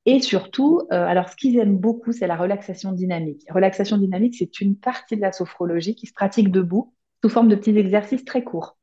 [0.07, 3.43] Et surtout, euh, alors ce qu'ils aiment beaucoup, c'est la relaxation dynamique.
[3.51, 7.57] Relaxation dynamique, c'est une partie de la sophrologie qui se pratique debout sous forme de
[7.57, 8.77] petits exercices très courts.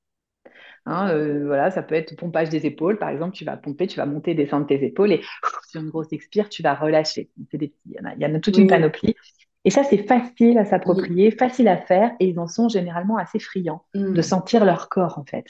[0.87, 3.97] Hein, euh, voilà, ça peut être pompage des épaules, par exemple, tu vas pomper, tu
[3.97, 5.21] vas monter, descendre tes épaules et
[5.69, 7.29] sur une grosse expire, tu vas relâcher.
[7.53, 9.15] Il, y en a, il y en a toute une panoplie.
[9.63, 13.39] Et ça, c'est facile à s'approprier, facile à faire, et ils en sont généralement assez
[13.39, 14.21] friands de mm.
[14.23, 15.45] sentir leur corps, en fait.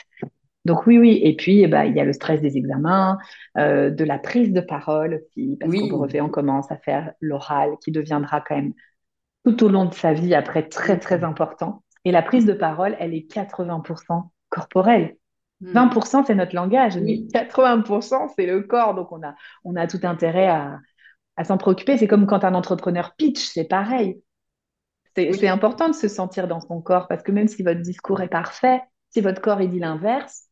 [0.65, 1.19] Donc oui, oui.
[1.23, 3.17] Et puis, eh ben, il y a le stress des examens,
[3.57, 7.71] euh, de la prise de parole aussi, parce qu'au brevet, on commence à faire l'oral,
[7.83, 8.73] qui deviendra quand même
[9.45, 11.23] tout au long de sa vie après très, très mm.
[11.23, 11.83] important.
[12.03, 15.15] Et la prise de parole, elle est 80% corporelle.
[15.63, 16.23] 20%, mm.
[16.25, 18.93] c'est notre langage, mais 80%, c'est le corps.
[18.93, 20.79] Donc, on a, on a tout intérêt à,
[21.41, 21.97] à s'en préoccuper.
[21.97, 24.21] C'est comme quand un entrepreneur pitch, c'est pareil.
[25.15, 28.29] C'est important de se sentir dans son corps parce que même si votre discours est
[28.29, 30.45] parfait, si votre corps il dit l'inverse,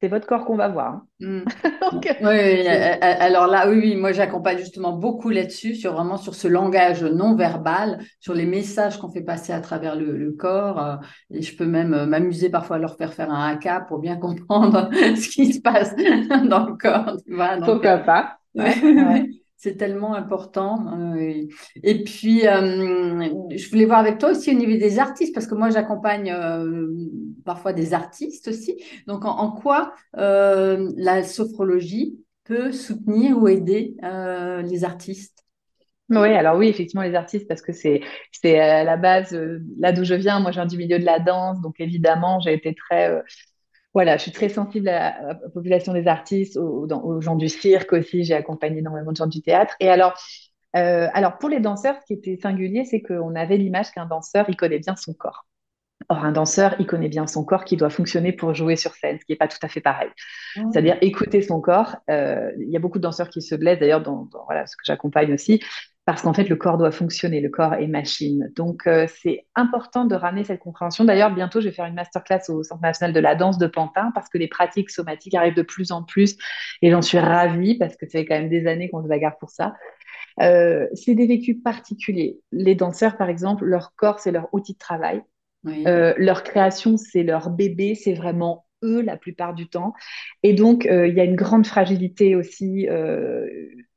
[0.00, 1.02] c'est votre corps qu'on va voir.
[1.22, 1.42] Hein.
[1.42, 1.98] Mm.
[2.22, 7.34] oui, alors là, oui, moi j'accompagne justement beaucoup là-dessus, sur vraiment sur ce langage non
[7.34, 10.78] verbal, sur les messages qu'on fait passer à travers le, corps.
[10.78, 10.96] Euh,
[11.30, 14.16] et je peux même euh, m'amuser parfois à leur faire faire un haka pour bien
[14.20, 15.94] comprendre ce qui se passe
[16.48, 17.16] dans le corps.
[17.66, 18.38] Pourquoi pas?
[19.60, 20.86] C'est tellement important.
[20.98, 21.46] Euh,
[21.82, 25.54] et puis, euh, je voulais voir avec toi aussi au niveau des artistes, parce que
[25.54, 26.88] moi, j'accompagne euh,
[27.44, 28.82] parfois des artistes aussi.
[29.06, 33.96] Donc, en, quoi la sophrologie peut soutenir ou aider
[34.64, 35.44] les artistes?
[36.08, 38.00] Oui, alors oui, effectivement, les artistes, parce que c'est
[38.32, 39.38] c'est à la base
[39.78, 40.40] là d'où je viens.
[40.40, 43.22] Moi, je viens du milieu de la danse, donc évidemment, j'ai été très
[43.92, 48.24] voilà, je suis très sensible à, la population des artistes, aux, gens du cirque aussi.
[48.24, 49.74] J'ai accompagné énormément de gens du théâtre.
[49.80, 50.14] Et alors,
[50.76, 54.46] euh, alors pour les danseurs, ce qui était singulier, c'est qu'on avait l'image qu'un danseur,
[54.48, 55.46] il connaît bien son corps.
[56.08, 59.18] Or, un danseur, il connaît bien son corps qui doit fonctionner pour jouer sur scène,
[59.20, 60.08] ce qui n'est pas tout à fait pareil.
[60.56, 60.62] Ah.
[60.72, 61.96] C'est-à-dire écouter son corps.
[62.08, 64.82] Euh, il y a beaucoup de danseurs qui se blessent, d'ailleurs, dans, voilà, ce que
[64.84, 65.62] j'accompagne aussi,
[66.10, 68.50] parce qu'en fait, le corps doit fonctionner, le corps est machine.
[68.56, 71.04] Donc, euh, c'est important de ramener cette compréhension.
[71.04, 74.10] D'ailleurs, bientôt, je vais faire une masterclass au Centre national de la danse de Pantin,
[74.12, 76.36] parce que les pratiques somatiques arrivent de plus en plus,
[76.82, 79.38] et j'en suis ravie, parce que ça fait quand même des années qu'on se bagarre
[79.38, 79.74] pour ça.
[80.40, 82.40] Euh, c'est des vécus particuliers.
[82.50, 85.22] Les danseurs, par exemple, leur corps, c'est leur outil de travail.
[85.68, 89.92] Euh, leur création, c'est leur bébé, c'est vraiment eux la plupart du temps.
[90.42, 92.88] Et donc, il y a une grande fragilité aussi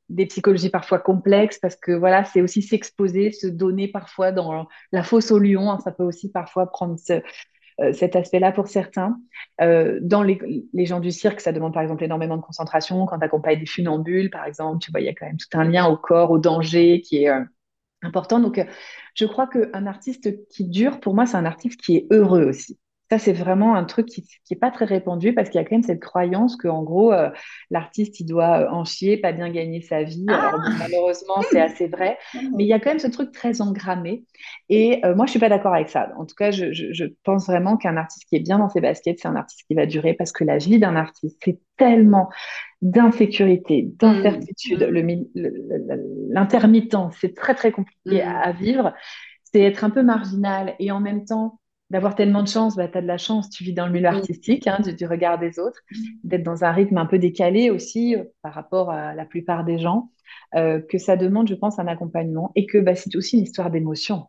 [0.08, 5.02] des psychologies parfois complexes parce que voilà, c'est aussi s'exposer, se donner parfois dans la
[5.02, 5.70] fosse au lion.
[5.70, 6.96] Hein, ça peut aussi parfois prendre
[7.80, 9.18] euh, cet aspect-là pour certains.
[9.60, 10.38] Euh, dans les,
[10.86, 13.06] gens du cirque, ça demande par exemple énormément de concentration.
[13.06, 15.58] Quand tu accompagnes des funambules, par exemple, tu vois, il y a quand même tout
[15.58, 17.42] un lien au corps, au danger qui est euh,
[18.02, 18.40] important.
[18.40, 18.64] Donc,
[19.14, 22.78] je crois qu'un artiste qui dure, pour moi, c'est un artiste qui est heureux aussi.
[23.10, 25.76] Ça, c'est vraiment un truc qui n'est pas très répandu parce qu'il y a quand
[25.76, 27.30] même cette croyance qu'en gros, euh,
[27.70, 30.24] l'artiste, il doit euh, en chier, pas bien gagner sa vie.
[30.28, 32.16] Alors, ah malheureusement, c'est assez vrai.
[32.56, 34.24] Mais il y a quand même ce truc très engrammé.
[34.70, 36.12] Et euh, moi, je suis pas d'accord avec ça.
[36.18, 39.18] En tout cas, je, je pense vraiment qu'un artiste qui est bien dans ses baskets,
[39.20, 42.30] c'est un artiste qui va durer parce que la vie d'un artiste, c'est tellement
[42.80, 44.82] d'insécurité, d'incertitude.
[44.82, 45.24] Mmh.
[46.30, 48.42] L'intermittent, c'est très, très compliqué à, mmh.
[48.44, 48.94] à vivre.
[49.42, 51.60] C'est être un peu marginal et en même temps
[51.90, 54.08] d'avoir tellement de chance, bah, tu as de la chance, tu vis dans le milieu
[54.08, 55.80] artistique, hein, du, regard des autres,
[56.22, 59.78] d'être dans un rythme un peu décalé aussi euh, par rapport à la plupart des
[59.78, 60.10] gens,
[60.54, 63.70] euh, que ça demande, je pense, un accompagnement et que bah, c'est aussi une histoire
[63.70, 64.26] d'émotion.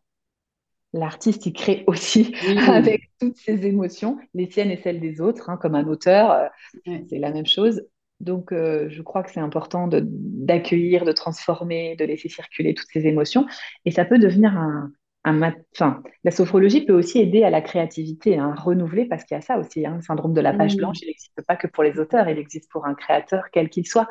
[0.93, 2.33] L'artiste, il crée aussi
[2.67, 6.97] avec toutes ses émotions, les siennes et celles des autres, hein, comme un auteur, euh,
[7.09, 7.83] c'est la même chose.
[8.21, 13.45] Donc, je crois que c'est important d'accueillir, de, transformer, de laisser circuler toutes ces émotions.
[13.83, 14.89] Et ça peut devenir un,
[15.25, 19.41] enfin, la sophrologie peut aussi aider à la créativité, à renouveler, parce qu'il y a
[19.41, 21.99] ça aussi, hein, le syndrome de la page blanche, il n'existe pas que pour les
[21.99, 24.07] auteurs, il existe pour un créateur, quel qu'il soit.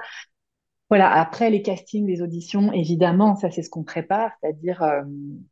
[0.91, 5.03] Voilà, après les castings, les auditions, évidemment, ça c'est ce qu'on prépare, c'est-à-dire euh,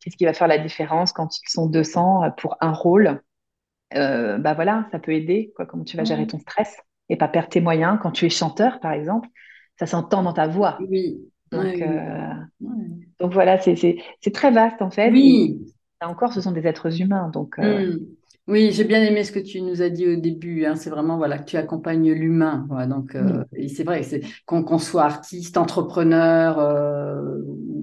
[0.00, 3.22] qu'est-ce qui va faire la différence quand ils sont 200 pour un rôle?
[3.94, 6.76] Euh, bah voilà, ça peut aider, quoi, comment tu vas gérer ton stress
[7.08, 7.98] et pas perdre tes moyens.
[8.00, 9.28] Quand tu es chanteur, par exemple,
[9.78, 10.78] ça s'entend dans ta voix.
[10.88, 11.31] Oui.
[11.52, 12.32] Donc, euh,
[13.20, 15.10] donc voilà, c'est très vaste en fait.
[15.10, 15.60] Oui.
[16.00, 17.30] Et, encore, ce sont des êtres humains.
[17.32, 18.00] Donc, euh, mm.
[18.48, 20.64] Oui, j'ai bien aimé ce que tu nous as dit au début.
[20.64, 20.74] Hein.
[20.74, 22.66] C'est vraiment voilà que tu accompagnes l'humain.
[22.88, 24.02] Donc, euh, c'est vrai,
[24.46, 26.58] qu'on soit artiste, entrepreneur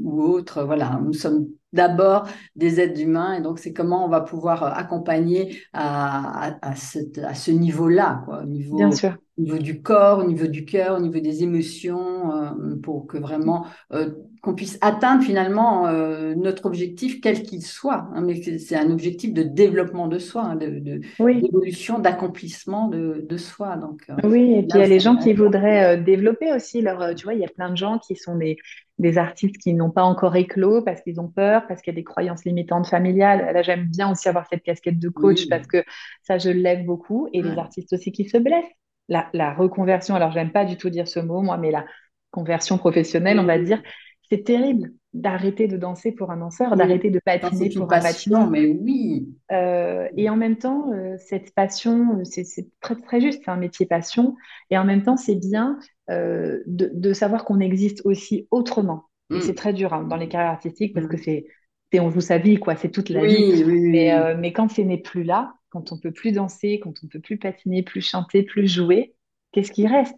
[0.03, 0.63] ou autre.
[0.63, 5.61] Voilà, nous sommes d'abord des êtres humains et donc c'est comment on va pouvoir accompagner
[5.73, 9.17] à, à, à, à ce niveau-là, quoi, au niveau, Bien sûr.
[9.37, 13.17] au niveau du corps, au niveau du cœur, au niveau des émotions, euh, pour que
[13.17, 14.09] vraiment euh,
[14.41, 18.07] qu'on puisse atteindre finalement euh, notre objectif, quel qu'il soit.
[18.13, 21.41] Hein, mais c'est un objectif de développement de soi, hein, de, de oui.
[21.41, 23.75] d'évolution, d'accomplissement de, de, soi.
[23.75, 26.81] Donc, euh, oui, et puis il y a les gens qui voudraient euh, développer aussi
[26.81, 27.13] leur.
[27.15, 28.57] Tu vois, il y a plein de gens qui sont des,
[28.99, 31.99] des artistes qui n'ont pas encore éclos parce qu'ils ont peur, parce qu'il y a
[31.99, 33.53] des croyances limitantes familiales.
[33.53, 35.49] Là, j'aime bien aussi avoir cette casquette de coach Oui.
[35.49, 35.83] parce que
[36.23, 37.29] ça, je lève beaucoup.
[37.33, 38.65] Et les artistes aussi qui se blessent.
[39.07, 41.85] La, la reconversion, alors j'aime pas du tout dire ce mot, moi, mais la
[42.31, 43.81] conversion professionnelle, on va dire,
[44.29, 46.77] c'est terrible d'arrêter de danser pour un danseur, Oui.
[46.77, 48.49] d'arrêter de patiner pour un patineur.
[48.49, 49.27] mais oui.
[49.51, 52.45] Euh, et en même temps, euh, cette passion, euh, c'est
[52.79, 54.35] très, très juste, c'est un métier passion.
[54.69, 55.79] Et en même temps, c'est bien
[56.11, 59.05] euh, de, de savoir qu'on existe aussi autrement.
[59.31, 59.55] Et c'est Mm.
[59.55, 61.21] très dur hein, dans les carrières artistiques parce que Mm.
[61.23, 61.45] c'est,
[61.91, 63.35] c'est on joue sa vie, quoi, c'est toute la vie.
[63.35, 66.93] Oui, oui, oui, Mais, quand ce n'est plus là, quand on peut plus danser, quand
[67.03, 69.15] on peut plus patiner, plus chanter, plus jouer,
[69.51, 70.15] qu'est-ce qui reste?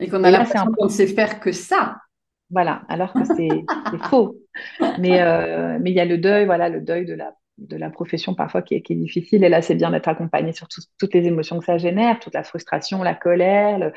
[0.00, 1.96] Et qu'on a l'impression qu'on ne sait faire que ça.
[2.50, 3.66] Voilà, alors que c'est
[4.10, 4.36] faux.
[4.98, 7.90] Mais euh, mais il y a le deuil, voilà, le deuil de la de la
[7.90, 9.44] profession parfois qui est, qui est difficile.
[9.44, 12.34] Et là, c'est bien d'être accompagné sur tout- toutes les émotions que ça génère, toute
[12.34, 13.92] la frustration, la colère,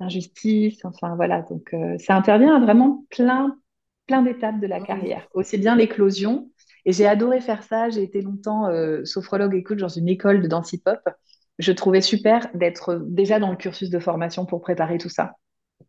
[0.00, 0.84] l'injustice.
[0.84, 3.56] Enfin voilà, donc euh, ça intervient à vraiment plein
[4.06, 5.28] plein d'étapes de la carrière.
[5.34, 6.50] Aussi bien l'éclosion.
[6.86, 7.90] Et j'ai adoré faire ça.
[7.90, 11.00] J'ai été longtemps euh, sophrologue et coach dans une école de danse hip-hop.
[11.58, 15.34] Je trouvais super d'être déjà dans le cursus de formation pour préparer tout ça.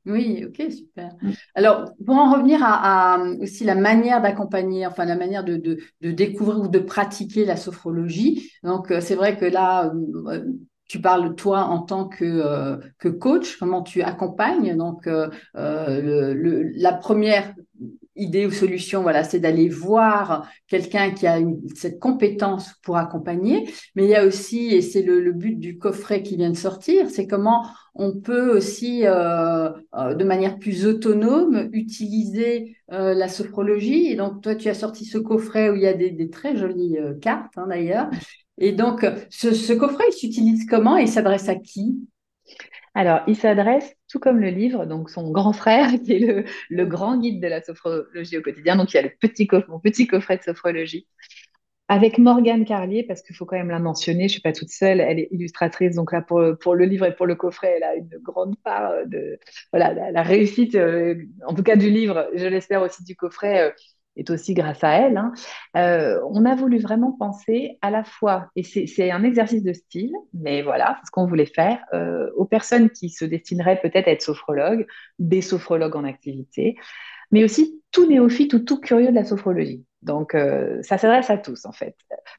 [0.06, 1.12] Oui, ok, super.
[1.22, 1.32] Mm.
[1.56, 5.78] Alors, pour en revenir à, à aussi la manière d'accompagner, enfin la manière de, de,
[6.02, 8.52] de découvrir ou de pratiquer la sophrologie.
[8.64, 9.92] Donc, euh, c'est vrai que là,
[10.28, 10.46] euh,
[10.88, 14.76] tu parles toi en tant que, euh, que coach, comment tu accompagnes.
[14.76, 17.54] Donc, euh, euh, le, le- la première
[18.20, 21.40] idée ou solution, voilà, c'est d'aller voir quelqu'un qui a
[21.76, 23.70] cette compétence pour accompagner.
[23.96, 27.10] Mais il y a aussi, et c'est le, but du coffret qui vient de sortir,
[27.10, 34.08] c'est comment on peut aussi, euh, euh, de manière plus autonome, utiliser euh, la sophrologie.
[34.08, 36.98] Et donc, toi, tu as sorti ce coffret où il y a des, très jolies
[37.22, 38.10] cartes, hein, d'ailleurs.
[38.58, 41.98] Et donc, ce, ce coffret, il s'utilise comment et il s'adresse à qui?
[43.00, 47.18] Alors, il s'adresse, tout comme le livre, donc son grand frère, qui est le, grand
[47.18, 48.76] guide de la sophrologie au quotidien.
[48.76, 51.08] Donc, il y a le petit coffre, mon petit coffret de sophrologie.
[51.88, 55.00] Avec Morgane Carlier, parce qu'il faut quand même la mentionner, je suis pas toute seule,
[55.00, 58.10] elle est illustratrice, donc là pour, le livre et pour le coffret, elle a une
[58.22, 59.40] grande part de
[59.72, 61.16] la réussite, euh,
[61.48, 63.72] en tout cas du livre, je l'espère aussi du coffret, euh,
[64.20, 65.18] est aussi grâce à elle.
[65.18, 65.32] hein.
[65.78, 70.14] Euh, on a voulu vraiment penser à la fois, et c'est un exercice de style,
[70.34, 74.12] mais voilà, c'est ce qu'on voulait faire, euh, aux personnes qui se destineraient peut-être à
[74.12, 74.86] être sophrologues,
[75.18, 76.76] des sophrologues en activité,
[77.32, 79.84] mais aussi tout néophyte ou tout curieux de la sophrologie.
[80.02, 81.94] Donc, euh, ça s'adresse à tous, en fait,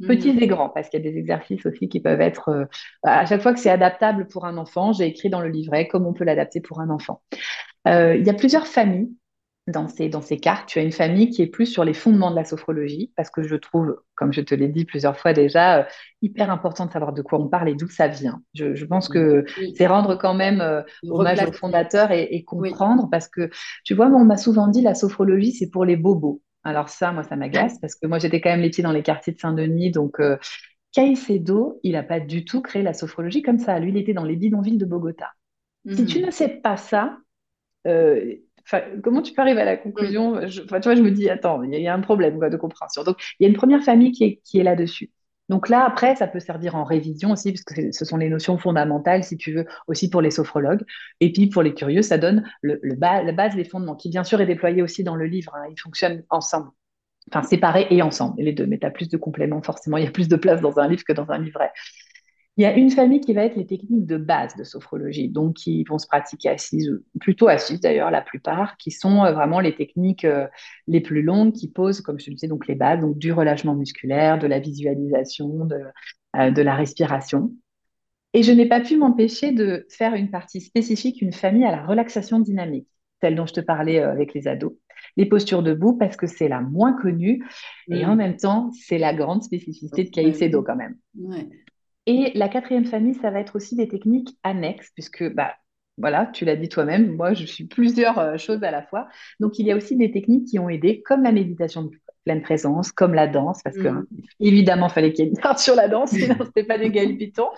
[0.06, 0.42] petits Mhm.
[0.42, 2.64] et grands, parce qu'il y a des exercices aussi qui peuvent être, euh,
[3.02, 6.08] à chaque fois que c'est adaptable pour un enfant, j'ai écrit dans le livret comment
[6.10, 7.20] on peut l'adapter pour un enfant.
[7.86, 9.10] Euh, il y a plusieurs familles
[9.66, 10.68] dans ces, dans ces cartes.
[10.68, 13.42] Tu as une famille qui est plus sur les fondements de la sophrologie, parce que
[13.42, 15.84] je trouve, comme je te l'ai dit plusieurs fois déjà, euh,
[16.22, 18.42] hyper important de savoir de quoi on parle et d'où ça vient.
[18.54, 22.44] Je, je pense que Oui, c'est rendre quand même euh, hommage au fondateur et, et
[22.54, 22.70] Oui.
[22.70, 23.50] comprendre, parce que
[23.84, 26.42] tu vois, moi, on m'a souvent dit la sophrologie, c'est pour les bobos.
[26.64, 29.02] Alors ça, moi, ça m'agace, parce que moi, j'étais quand même les pieds dans les
[29.02, 30.36] quartiers de Saint-Denis, donc euh,
[30.92, 33.78] Caicedo, il n'a pas du tout créé la sophrologie comme ça.
[33.78, 35.30] Lui, il était dans les bidonvilles de Bogota.
[35.90, 36.24] Si tu Mhm.
[36.24, 37.18] ne sais pas ça,
[37.86, 38.34] euh,
[38.72, 40.46] enfin, comment tu peux arriver à la conclusion?
[40.46, 42.00] Je, enfin, tu vois, je me dis, attends, il y, a il y a un
[42.00, 43.02] problème quoi, de compréhension.
[43.04, 45.10] Donc, il y a une première famille qui est, qui est là-dessus.
[45.48, 48.56] Donc là, après, ça peut servir en révision aussi, parce que ce sont les notions
[48.56, 50.84] fondamentales, si tu veux, aussi pour les sophrologues.
[51.20, 54.10] Et puis, pour les curieux, ça donne le, le ba- la base, les fondements, qui
[54.10, 55.52] bien sûr est déployé aussi dans le livre.
[55.56, 55.64] hein.
[55.70, 56.70] Ils fonctionnent ensemble,
[57.32, 58.66] enfin séparés et ensemble, les deux.
[58.66, 59.96] Mais tu as plus de compléments, forcément.
[59.98, 61.72] Il y a plus de place dans un livre que dans un livret.
[62.56, 65.54] Il y a une famille qui va être les techniques de base de sophrologie, donc
[65.54, 69.74] qui vont se pratiquer assises, plutôt assises d'ailleurs la plupart, qui sont euh, vraiment les
[69.74, 70.46] techniques euh,
[70.86, 73.74] les plus longues qui posent, comme je te disais, donc les bases, donc du relâchement
[73.74, 75.78] musculaire, de la visualisation, de,
[76.36, 77.52] euh, de la respiration.
[78.34, 81.84] Et je n'ai pas pu m'empêcher de faire une partie spécifique, une famille à la
[81.84, 82.88] relaxation dynamique,
[83.20, 84.74] celle dont je te parlais avec les ados.
[85.16, 87.42] Les postures debout, parce que c'est la moins connue,
[87.90, 88.18] et en mm.
[88.18, 90.96] même temps, c'est la grande spécificité de Caicedo quand même.
[91.18, 91.48] Ouais.
[92.06, 95.54] Et la quatrième famille, ça va être aussi des techniques annexes, puisque bah,
[95.98, 99.08] voilà, tu l'as dit toi-même, moi je suis plusieurs euh, choses à la fois.
[99.38, 101.90] Donc il y a aussi des techniques qui ont aidé, comme la méditation de
[102.24, 104.06] pleine présence, comme la danse, parce que mm.
[104.40, 106.78] évidemment, il fallait qu'il y ait une part sur la danse, sinon ce n'était pas
[106.78, 107.50] des galpitons,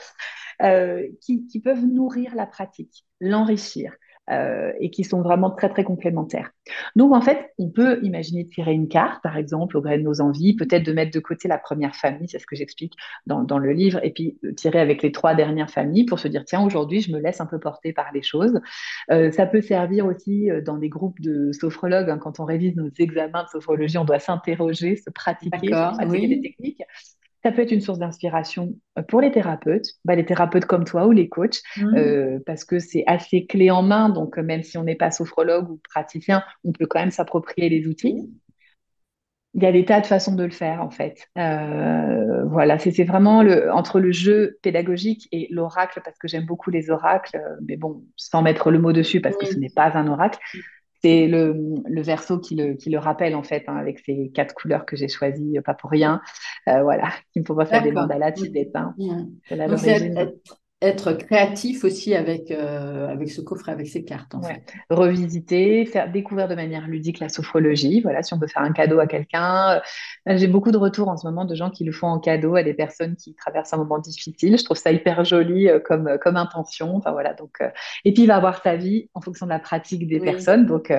[0.63, 3.93] euh, qui, qui, peuvent nourrir la pratique, l'enrichir.
[4.31, 6.53] Euh, et qui sont vraiment très très complémentaires.
[6.95, 10.21] Donc en fait, on peut imaginer tirer une carte, par exemple, au gré de nos
[10.21, 12.95] envies, peut-être de mettre de côté la première famille, c'est ce que j'explique
[13.27, 16.29] dans, dans, le livre, et puis euh, tirer avec les trois dernières familles pour se
[16.29, 18.61] dire tiens aujourd'hui je me laisse un peu porter par les choses.
[19.11, 22.91] Euh, ça peut servir aussi dans des groupes de sophrologues hein, quand on révise nos
[23.01, 26.83] examens de sophrologie, on doit s'interroger, se pratiquer, pratiquer des techniques.
[27.45, 31.07] Ça peut être une source d'inspiration euh, pour les thérapeutes, bah, les thérapeutes comme toi
[31.07, 31.97] ou les coachs, mmh.
[31.97, 34.09] euh, parce que c'est assez clé en main.
[34.09, 37.69] Donc, euh, même si on n'est pas sophrologue ou praticien, on peut quand même s'approprier
[37.69, 38.31] les outils.
[39.55, 41.29] Il y a des tas de façons de le faire, en fait.
[41.37, 46.89] voilà, c'est vraiment le, entre le jeu pédagogique et l'oracle, parce que j'aime beaucoup les
[46.89, 50.39] oracles, mais bon, sans mettre le mot dessus, parce que ce n'est pas un oracle.
[51.03, 54.55] C'est le, le, verso qui le, qui le rappelle, en fait, hein, avec ces quatre
[54.55, 56.21] couleurs que j'ai choisies, euh, pas pour rien.
[56.69, 58.95] Euh, voilà, qui me font faire des mandalas tibétains.
[58.99, 59.27] Mmh
[60.83, 64.35] être créatif aussi avec, euh, avec ce coffret, avec ces cartes.
[64.35, 64.63] En fait.
[64.91, 68.01] Revisiter, faire découvrir de manière ludique la sophrologie.
[68.01, 69.81] Voilà, si on peut faire un cadeau à quelqu'un.
[70.29, 72.57] Euh, j'ai beaucoup de retours en ce moment de gens qui le font en cadeau
[72.57, 74.59] à des personnes qui traversent un moment difficile.
[74.59, 76.97] Je trouve ça hyper joli euh, comme, comme intention.
[76.97, 77.59] Enfin, voilà, donc,
[78.05, 80.67] et puis, il va avoir sa vie en fonction de la pratique des personnes.
[80.67, 80.93] Donc,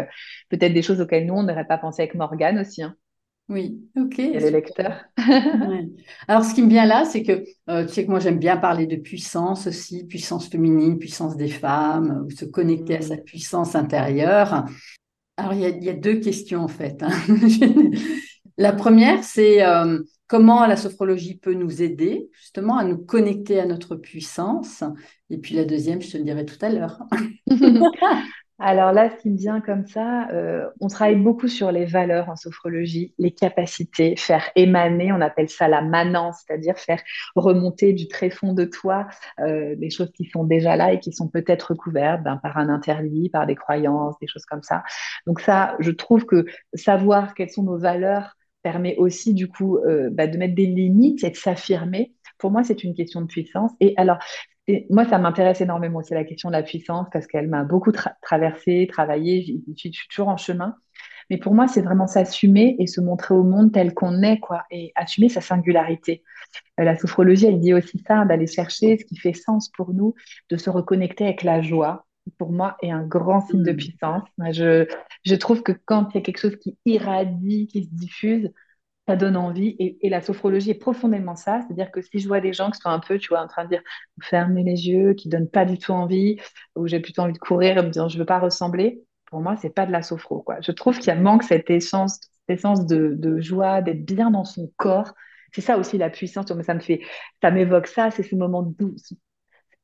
[0.50, 2.84] peut-être des choses auxquelles nous, on n'aurait pas pensé avec Morgane aussi.
[2.84, 2.96] Hein.
[3.50, 4.20] Oui, ok.
[4.20, 5.04] Et les lecteurs.
[6.28, 8.58] Alors, ce qui me vient là, c'est que euh, tu sais que moi, j'aime bien
[8.58, 13.24] parler de puissance aussi, puissance féminine, puissance des femmes, ou se connecter à sa mm.
[13.24, 14.66] puissance intérieure.
[15.36, 17.04] Alors, il y, a, deux questions en fait.
[17.04, 17.12] Hein.
[18.58, 23.66] la première, c'est euh, comment la sophrologie peut nous aider justement à nous connecter à
[23.66, 24.84] notre puissance?
[25.30, 27.00] Et puis la deuxième, je te le dirai tout à l'heure.
[28.65, 32.30] Alors là, ce qui me vient comme ça, euh, on travaille beaucoup sur les valeurs
[32.30, 37.02] en sophrologie, les capacités, faire émaner, on appelle ça la manance, c'est-à-dire faire
[37.36, 39.06] remonter du tréfonds de toi
[39.39, 42.69] euh, des choses qui sont déjà là et qui sont peut-être recouvertes ben, par un
[42.69, 44.82] interdit, par des croyances, des choses comme ça.
[45.28, 50.10] Donc ça, je trouve que savoir quelles sont nos valeurs permet aussi du coup euh,
[50.10, 52.13] bah, de mettre des limites et de s'affirmer.
[52.44, 53.72] Pour moi, c'est une question de puissance.
[53.80, 54.18] Et alors,
[54.68, 57.94] et moi, ça m'intéresse énormément aussi la question de la puissance parce qu'elle m'a beaucoup
[58.22, 60.76] traversé, travaillé, je suis toujours en chemin.
[61.30, 64.66] Mais pour moi, c'est vraiment s'assumer et se montrer au monde tel qu'on est, quoi,
[64.72, 66.22] et assumer sa singularité.
[66.82, 70.14] Euh, la sophrologie, elle dit aussi ça, d'aller chercher ce qui fait sens pour nous,
[70.50, 72.06] de se reconnecter avec la joie.
[72.38, 73.78] Pour moi, est un grand signe de mmh.
[73.78, 74.24] puissance.
[74.52, 74.86] Je,
[75.24, 78.52] je trouve que quand il y a quelque chose qui irradie, qui se diffuse,
[79.08, 79.76] ça donne envie.
[79.80, 81.62] Et, la sophrologie est profondément ça.
[81.62, 83.66] C'est-à-dire que si je vois des gens qui sont un peu, tu vois, en train
[83.66, 83.82] de dire,
[84.22, 86.38] fermez les yeux, qui donnent pas du tout envie,
[86.76, 89.56] ou j'ai plutôt envie de courir et me dire, je veux pas ressembler, pour moi,
[89.58, 90.58] c'est pas de la sophro, quoi.
[90.62, 95.13] Je trouve qu'il manque cette essence, cette essence de, joie, d'être bien dans son corps.
[95.54, 96.48] C'est ça aussi la puissance.
[96.63, 97.02] Ça me fait,
[97.42, 98.12] ça m'évoque ça.
[98.12, 99.18] C'est ce moment de cette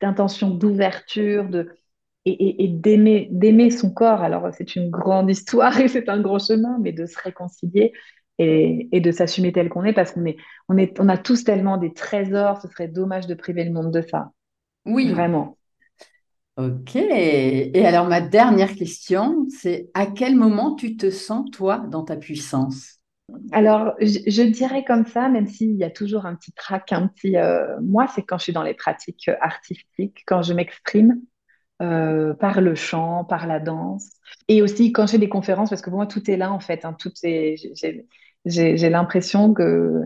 [0.02, 1.48] intention d'ouverture,
[2.26, 4.22] et, d'aimer son corps.
[4.22, 7.94] Alors, c'est une grande histoire et c'est un grand chemin, mais de se réconcilier
[8.40, 10.38] et, de s'assumer tel qu'on est parce qu'on est,
[10.70, 13.92] on est, on a tous tellement des trésors, ce serait dommage de priver le monde
[13.92, 14.32] de ça.
[14.86, 15.12] Oui.
[15.12, 15.58] Vraiment.
[16.58, 16.96] Ok.
[16.96, 22.18] Et alors, ma dernière question, c'est à quel moment tu te sens, toi, dans ta
[22.18, 23.00] puissance?
[23.52, 27.38] Alors, je, dirais comme ça, même s'il y a toujours un petit trac, un petit.
[27.38, 31.22] Euh, moi, c'est quand je suis dans les pratiques artistiques, quand je m'exprime,
[31.82, 34.10] euh, par le chant, par la danse,
[34.50, 36.84] et aussi quand j'ai des conférences, parce que pour moi tout est là en fait,
[36.84, 38.06] hein, tout est, j'ai
[38.46, 40.04] l'impression que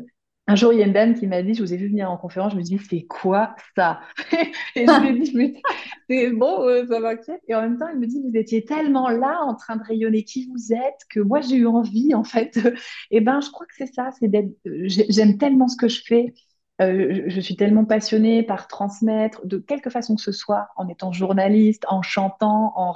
[0.48, 2.12] un jour, il y a une dame qui m'a dit, je vous ai vu venir
[2.12, 4.01] en conférence, je me dis, c'est quoi ça?
[4.76, 5.62] Et je lui ai dit,
[6.10, 7.41] c'est bon, euh, ça m'inquiète.
[7.47, 10.24] Et en même temps, elle me dit, vous étiez tellement là, en train de rayonner
[10.24, 12.60] qui vous êtes, que moi, j'ai eu envie, en fait.
[13.12, 14.51] Et ben, je crois que c'est ça, c'est d'être.
[14.66, 16.34] J'aime tellement ce que je fais.
[16.82, 21.14] Euh, je suis tellement passionnée par transmettre, de quelque façon que ce soit, en étant
[21.14, 22.93] journaliste, en chantant, en,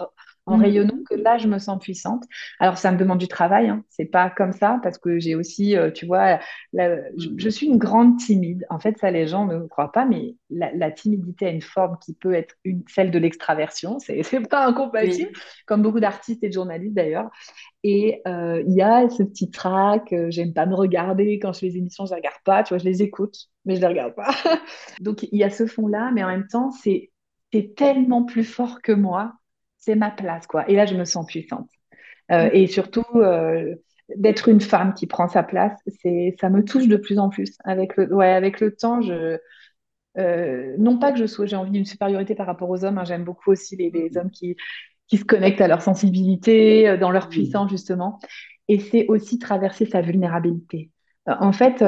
[0.48, 0.62] en mm.
[0.62, 2.24] rayonnant que là, je me sens puissante.
[2.60, 3.84] Alors, ça me demande du travail, hein.
[3.90, 6.40] c'est pas comme ça, parce que j'ai aussi, euh, tu vois,
[6.74, 8.66] je, suis une grande timide.
[8.70, 12.14] En fait, ça, les gens ne croient pas, mais la, timidité a une forme qui
[12.14, 15.32] peut être une, celle de l'extraversion, c'est pas incompatible,
[15.66, 17.30] comme beaucoup d'artistes et de journalistes d'ailleurs.
[17.84, 21.60] Et euh, il y a ce petit trac, euh, j'aime pas me regarder quand je
[21.60, 23.36] fais les émissions, je les regarde pas, tu vois, je les écoute,
[23.66, 24.32] mais je les regarde pas.
[25.02, 27.12] Donc, il y a ce fond-là, mais en même temps, c'est
[27.76, 29.34] tellement plus fort que moi
[29.88, 30.70] c'est ma place, quoi.
[30.70, 31.70] Et là, je me sens puissante.
[32.30, 33.74] Euh, et surtout, euh,
[34.18, 37.56] d'être une femme qui prend sa place, c'est, ça me touche de plus en plus.
[37.64, 39.38] Avec le, ouais, avec le temps, je,
[40.18, 42.98] euh, non pas que je sois, j'ai envie d'une supériorité par rapport aux hommes.
[42.98, 44.58] Hein, j'aime beaucoup aussi les, les, hommes qui,
[45.08, 48.20] qui se connectent à leur sensibilité, dans leur puissance justement.
[48.68, 50.92] Et c'est aussi traverser sa vulnérabilité.
[51.28, 51.82] En fait,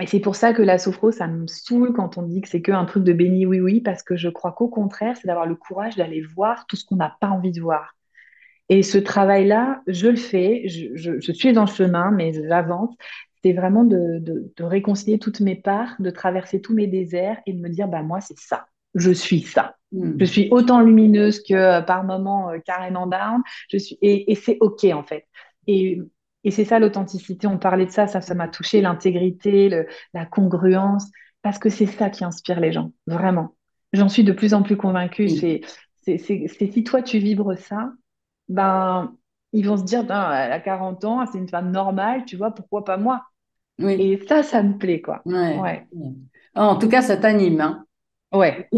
[0.00, 2.60] et c'est pour ça que la sophro, ça me saoule quand on dit que c'est
[2.60, 5.54] qu'un truc de béni oui oui, parce que je crois qu'au contraire, c'est d'avoir le
[5.54, 7.94] courage d'aller voir tout ce qu'on n'a pas envie de voir.
[8.68, 12.94] Et ce travail-là, je le fais, je, suis dans le chemin, mais j'avance.
[13.42, 17.68] C'est vraiment de, réconcilier toutes mes parts, de traverser tous mes déserts et de me
[17.68, 18.66] dire, bah moi, c'est ça.
[18.94, 19.76] Je suis ça.
[19.92, 20.16] Hmm.
[20.18, 23.42] Je suis autant lumineuse que euh, par moments euh, carrément down.
[23.70, 25.26] Je suis, et, et c'est OK, en fait.
[25.66, 26.00] Et
[26.46, 27.48] et c'est ça l'authenticité.
[27.48, 29.84] On parlait de ça, ça, ça m'a touché, l'intégrité,
[30.14, 31.10] la congruence,
[31.42, 33.56] parce que c'est ça qui inspire les gens, vraiment.
[33.92, 35.28] J'en suis de plus en plus convaincue.
[35.28, 37.90] C'est, si toi tu vibres ça,
[38.48, 39.12] ben
[39.52, 42.52] ils vont se dire, ben, elle a 40 ans, c'est une femme normale, tu vois,
[42.52, 43.24] pourquoi pas moi?
[43.80, 43.94] Oui.
[43.94, 45.22] Et ça, ça me plaît, quoi.
[45.24, 45.84] Ouais.
[46.54, 47.60] En tout cas, ça t'anime.
[47.60, 47.82] Hein.
[48.32, 48.68] Ouais.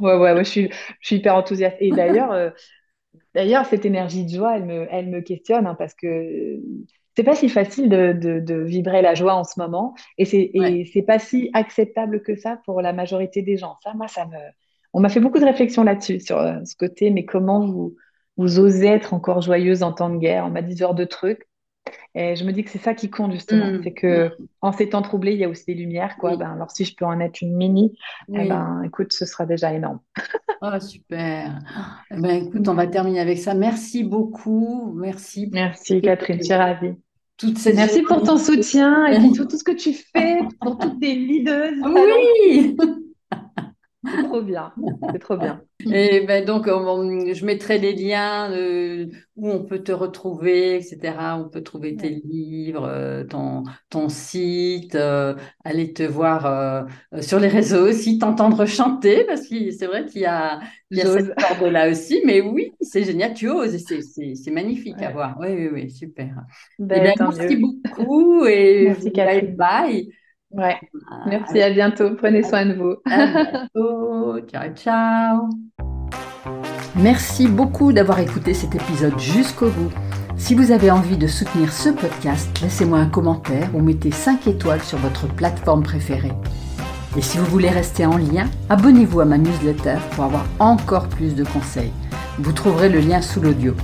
[0.00, 1.76] ouais, ouais, je suis, je suis hyper enthousiaste.
[1.80, 2.50] Et d'ailleurs, euh,
[3.34, 6.60] D'ailleurs, cette énergie de joie, elle me, elle me questionne hein, parce que
[7.16, 10.52] c'est pas si facile de, de, vibrer la joie en ce moment et c'est
[10.92, 13.76] c'est pas si acceptable que ça pour la majorité des gens.
[13.82, 14.36] Ça, moi, ça me,
[14.96, 17.10] on m'a fait beaucoup de réflexions là-dessus sur euh, ce côté.
[17.10, 17.96] Mais comment vous
[18.38, 20.46] vous osez être encore joyeuse en temps de guerre?
[20.46, 21.46] On m'a dit ce genre de trucs.
[22.18, 23.80] Et je me dis que c'est ça qui compte justement, mmh.
[23.84, 24.30] c'est que
[24.62, 26.34] en ces temps troublés, il y a aussi des lumières, quoi.
[26.36, 27.94] Ben, alors si je peux en être une mini,
[28.32, 30.00] eh ben, écoute, ce sera déjà énorme.
[30.62, 31.58] oh, super.
[32.10, 33.52] Eh ben, écoute, on va terminer avec ça.
[33.52, 34.94] Merci beaucoup.
[34.96, 35.50] Merci.
[35.52, 36.94] Merci Catherine, je suis ravie.
[37.74, 41.74] Merci pour ton soutien et pour tout, ce que tu fais, pour toutes tes leaders.
[41.84, 42.78] Oui.
[44.10, 44.72] C'est trop bien.
[45.12, 45.62] C'est trop bien.
[45.90, 51.38] Et ben donc, je mettrai les liens euh, où on peut te retrouver, etc.
[51.38, 55.34] On peut trouver tes livres, euh, ton, ton site, euh,
[55.64, 56.86] aller te voir
[57.20, 61.02] sur les réseaux aussi, t'entendre chanter, parce que c'est vrai qu'il y a, il y
[61.02, 62.20] a cette corde-là aussi.
[62.24, 65.36] Mais oui, c'est génial, tu oses, c'est magnifique à voir.
[65.40, 66.44] Oui, oui, oui, super.
[66.78, 70.08] Ben, ben merci beaucoup et merci, bye bye.
[70.56, 70.76] Ouais.
[71.26, 72.14] Merci, à bientôt.
[72.16, 72.94] Prenez soin de vous.
[73.10, 74.38] À bientôt.
[74.48, 75.48] ciao, ciao.
[76.96, 79.92] Merci beaucoup d'avoir écouté cet épisode jusqu'au bout.
[80.38, 84.82] Si vous avez envie de soutenir ce podcast, laissez-moi un commentaire ou mettez 5 étoiles
[84.82, 86.32] sur votre plateforme préférée.
[87.16, 91.34] Et si vous voulez rester en lien, abonnez-vous à ma newsletter pour avoir encore plus
[91.34, 91.92] de conseils.
[92.38, 93.74] Vous trouverez le lien sous l'audio.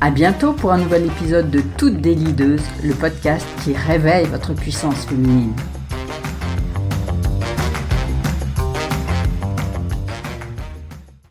[0.00, 4.54] À bientôt pour un nouvel épisode de Toutes des Leaders, le podcast qui réveille votre
[4.54, 5.52] puissance féminine.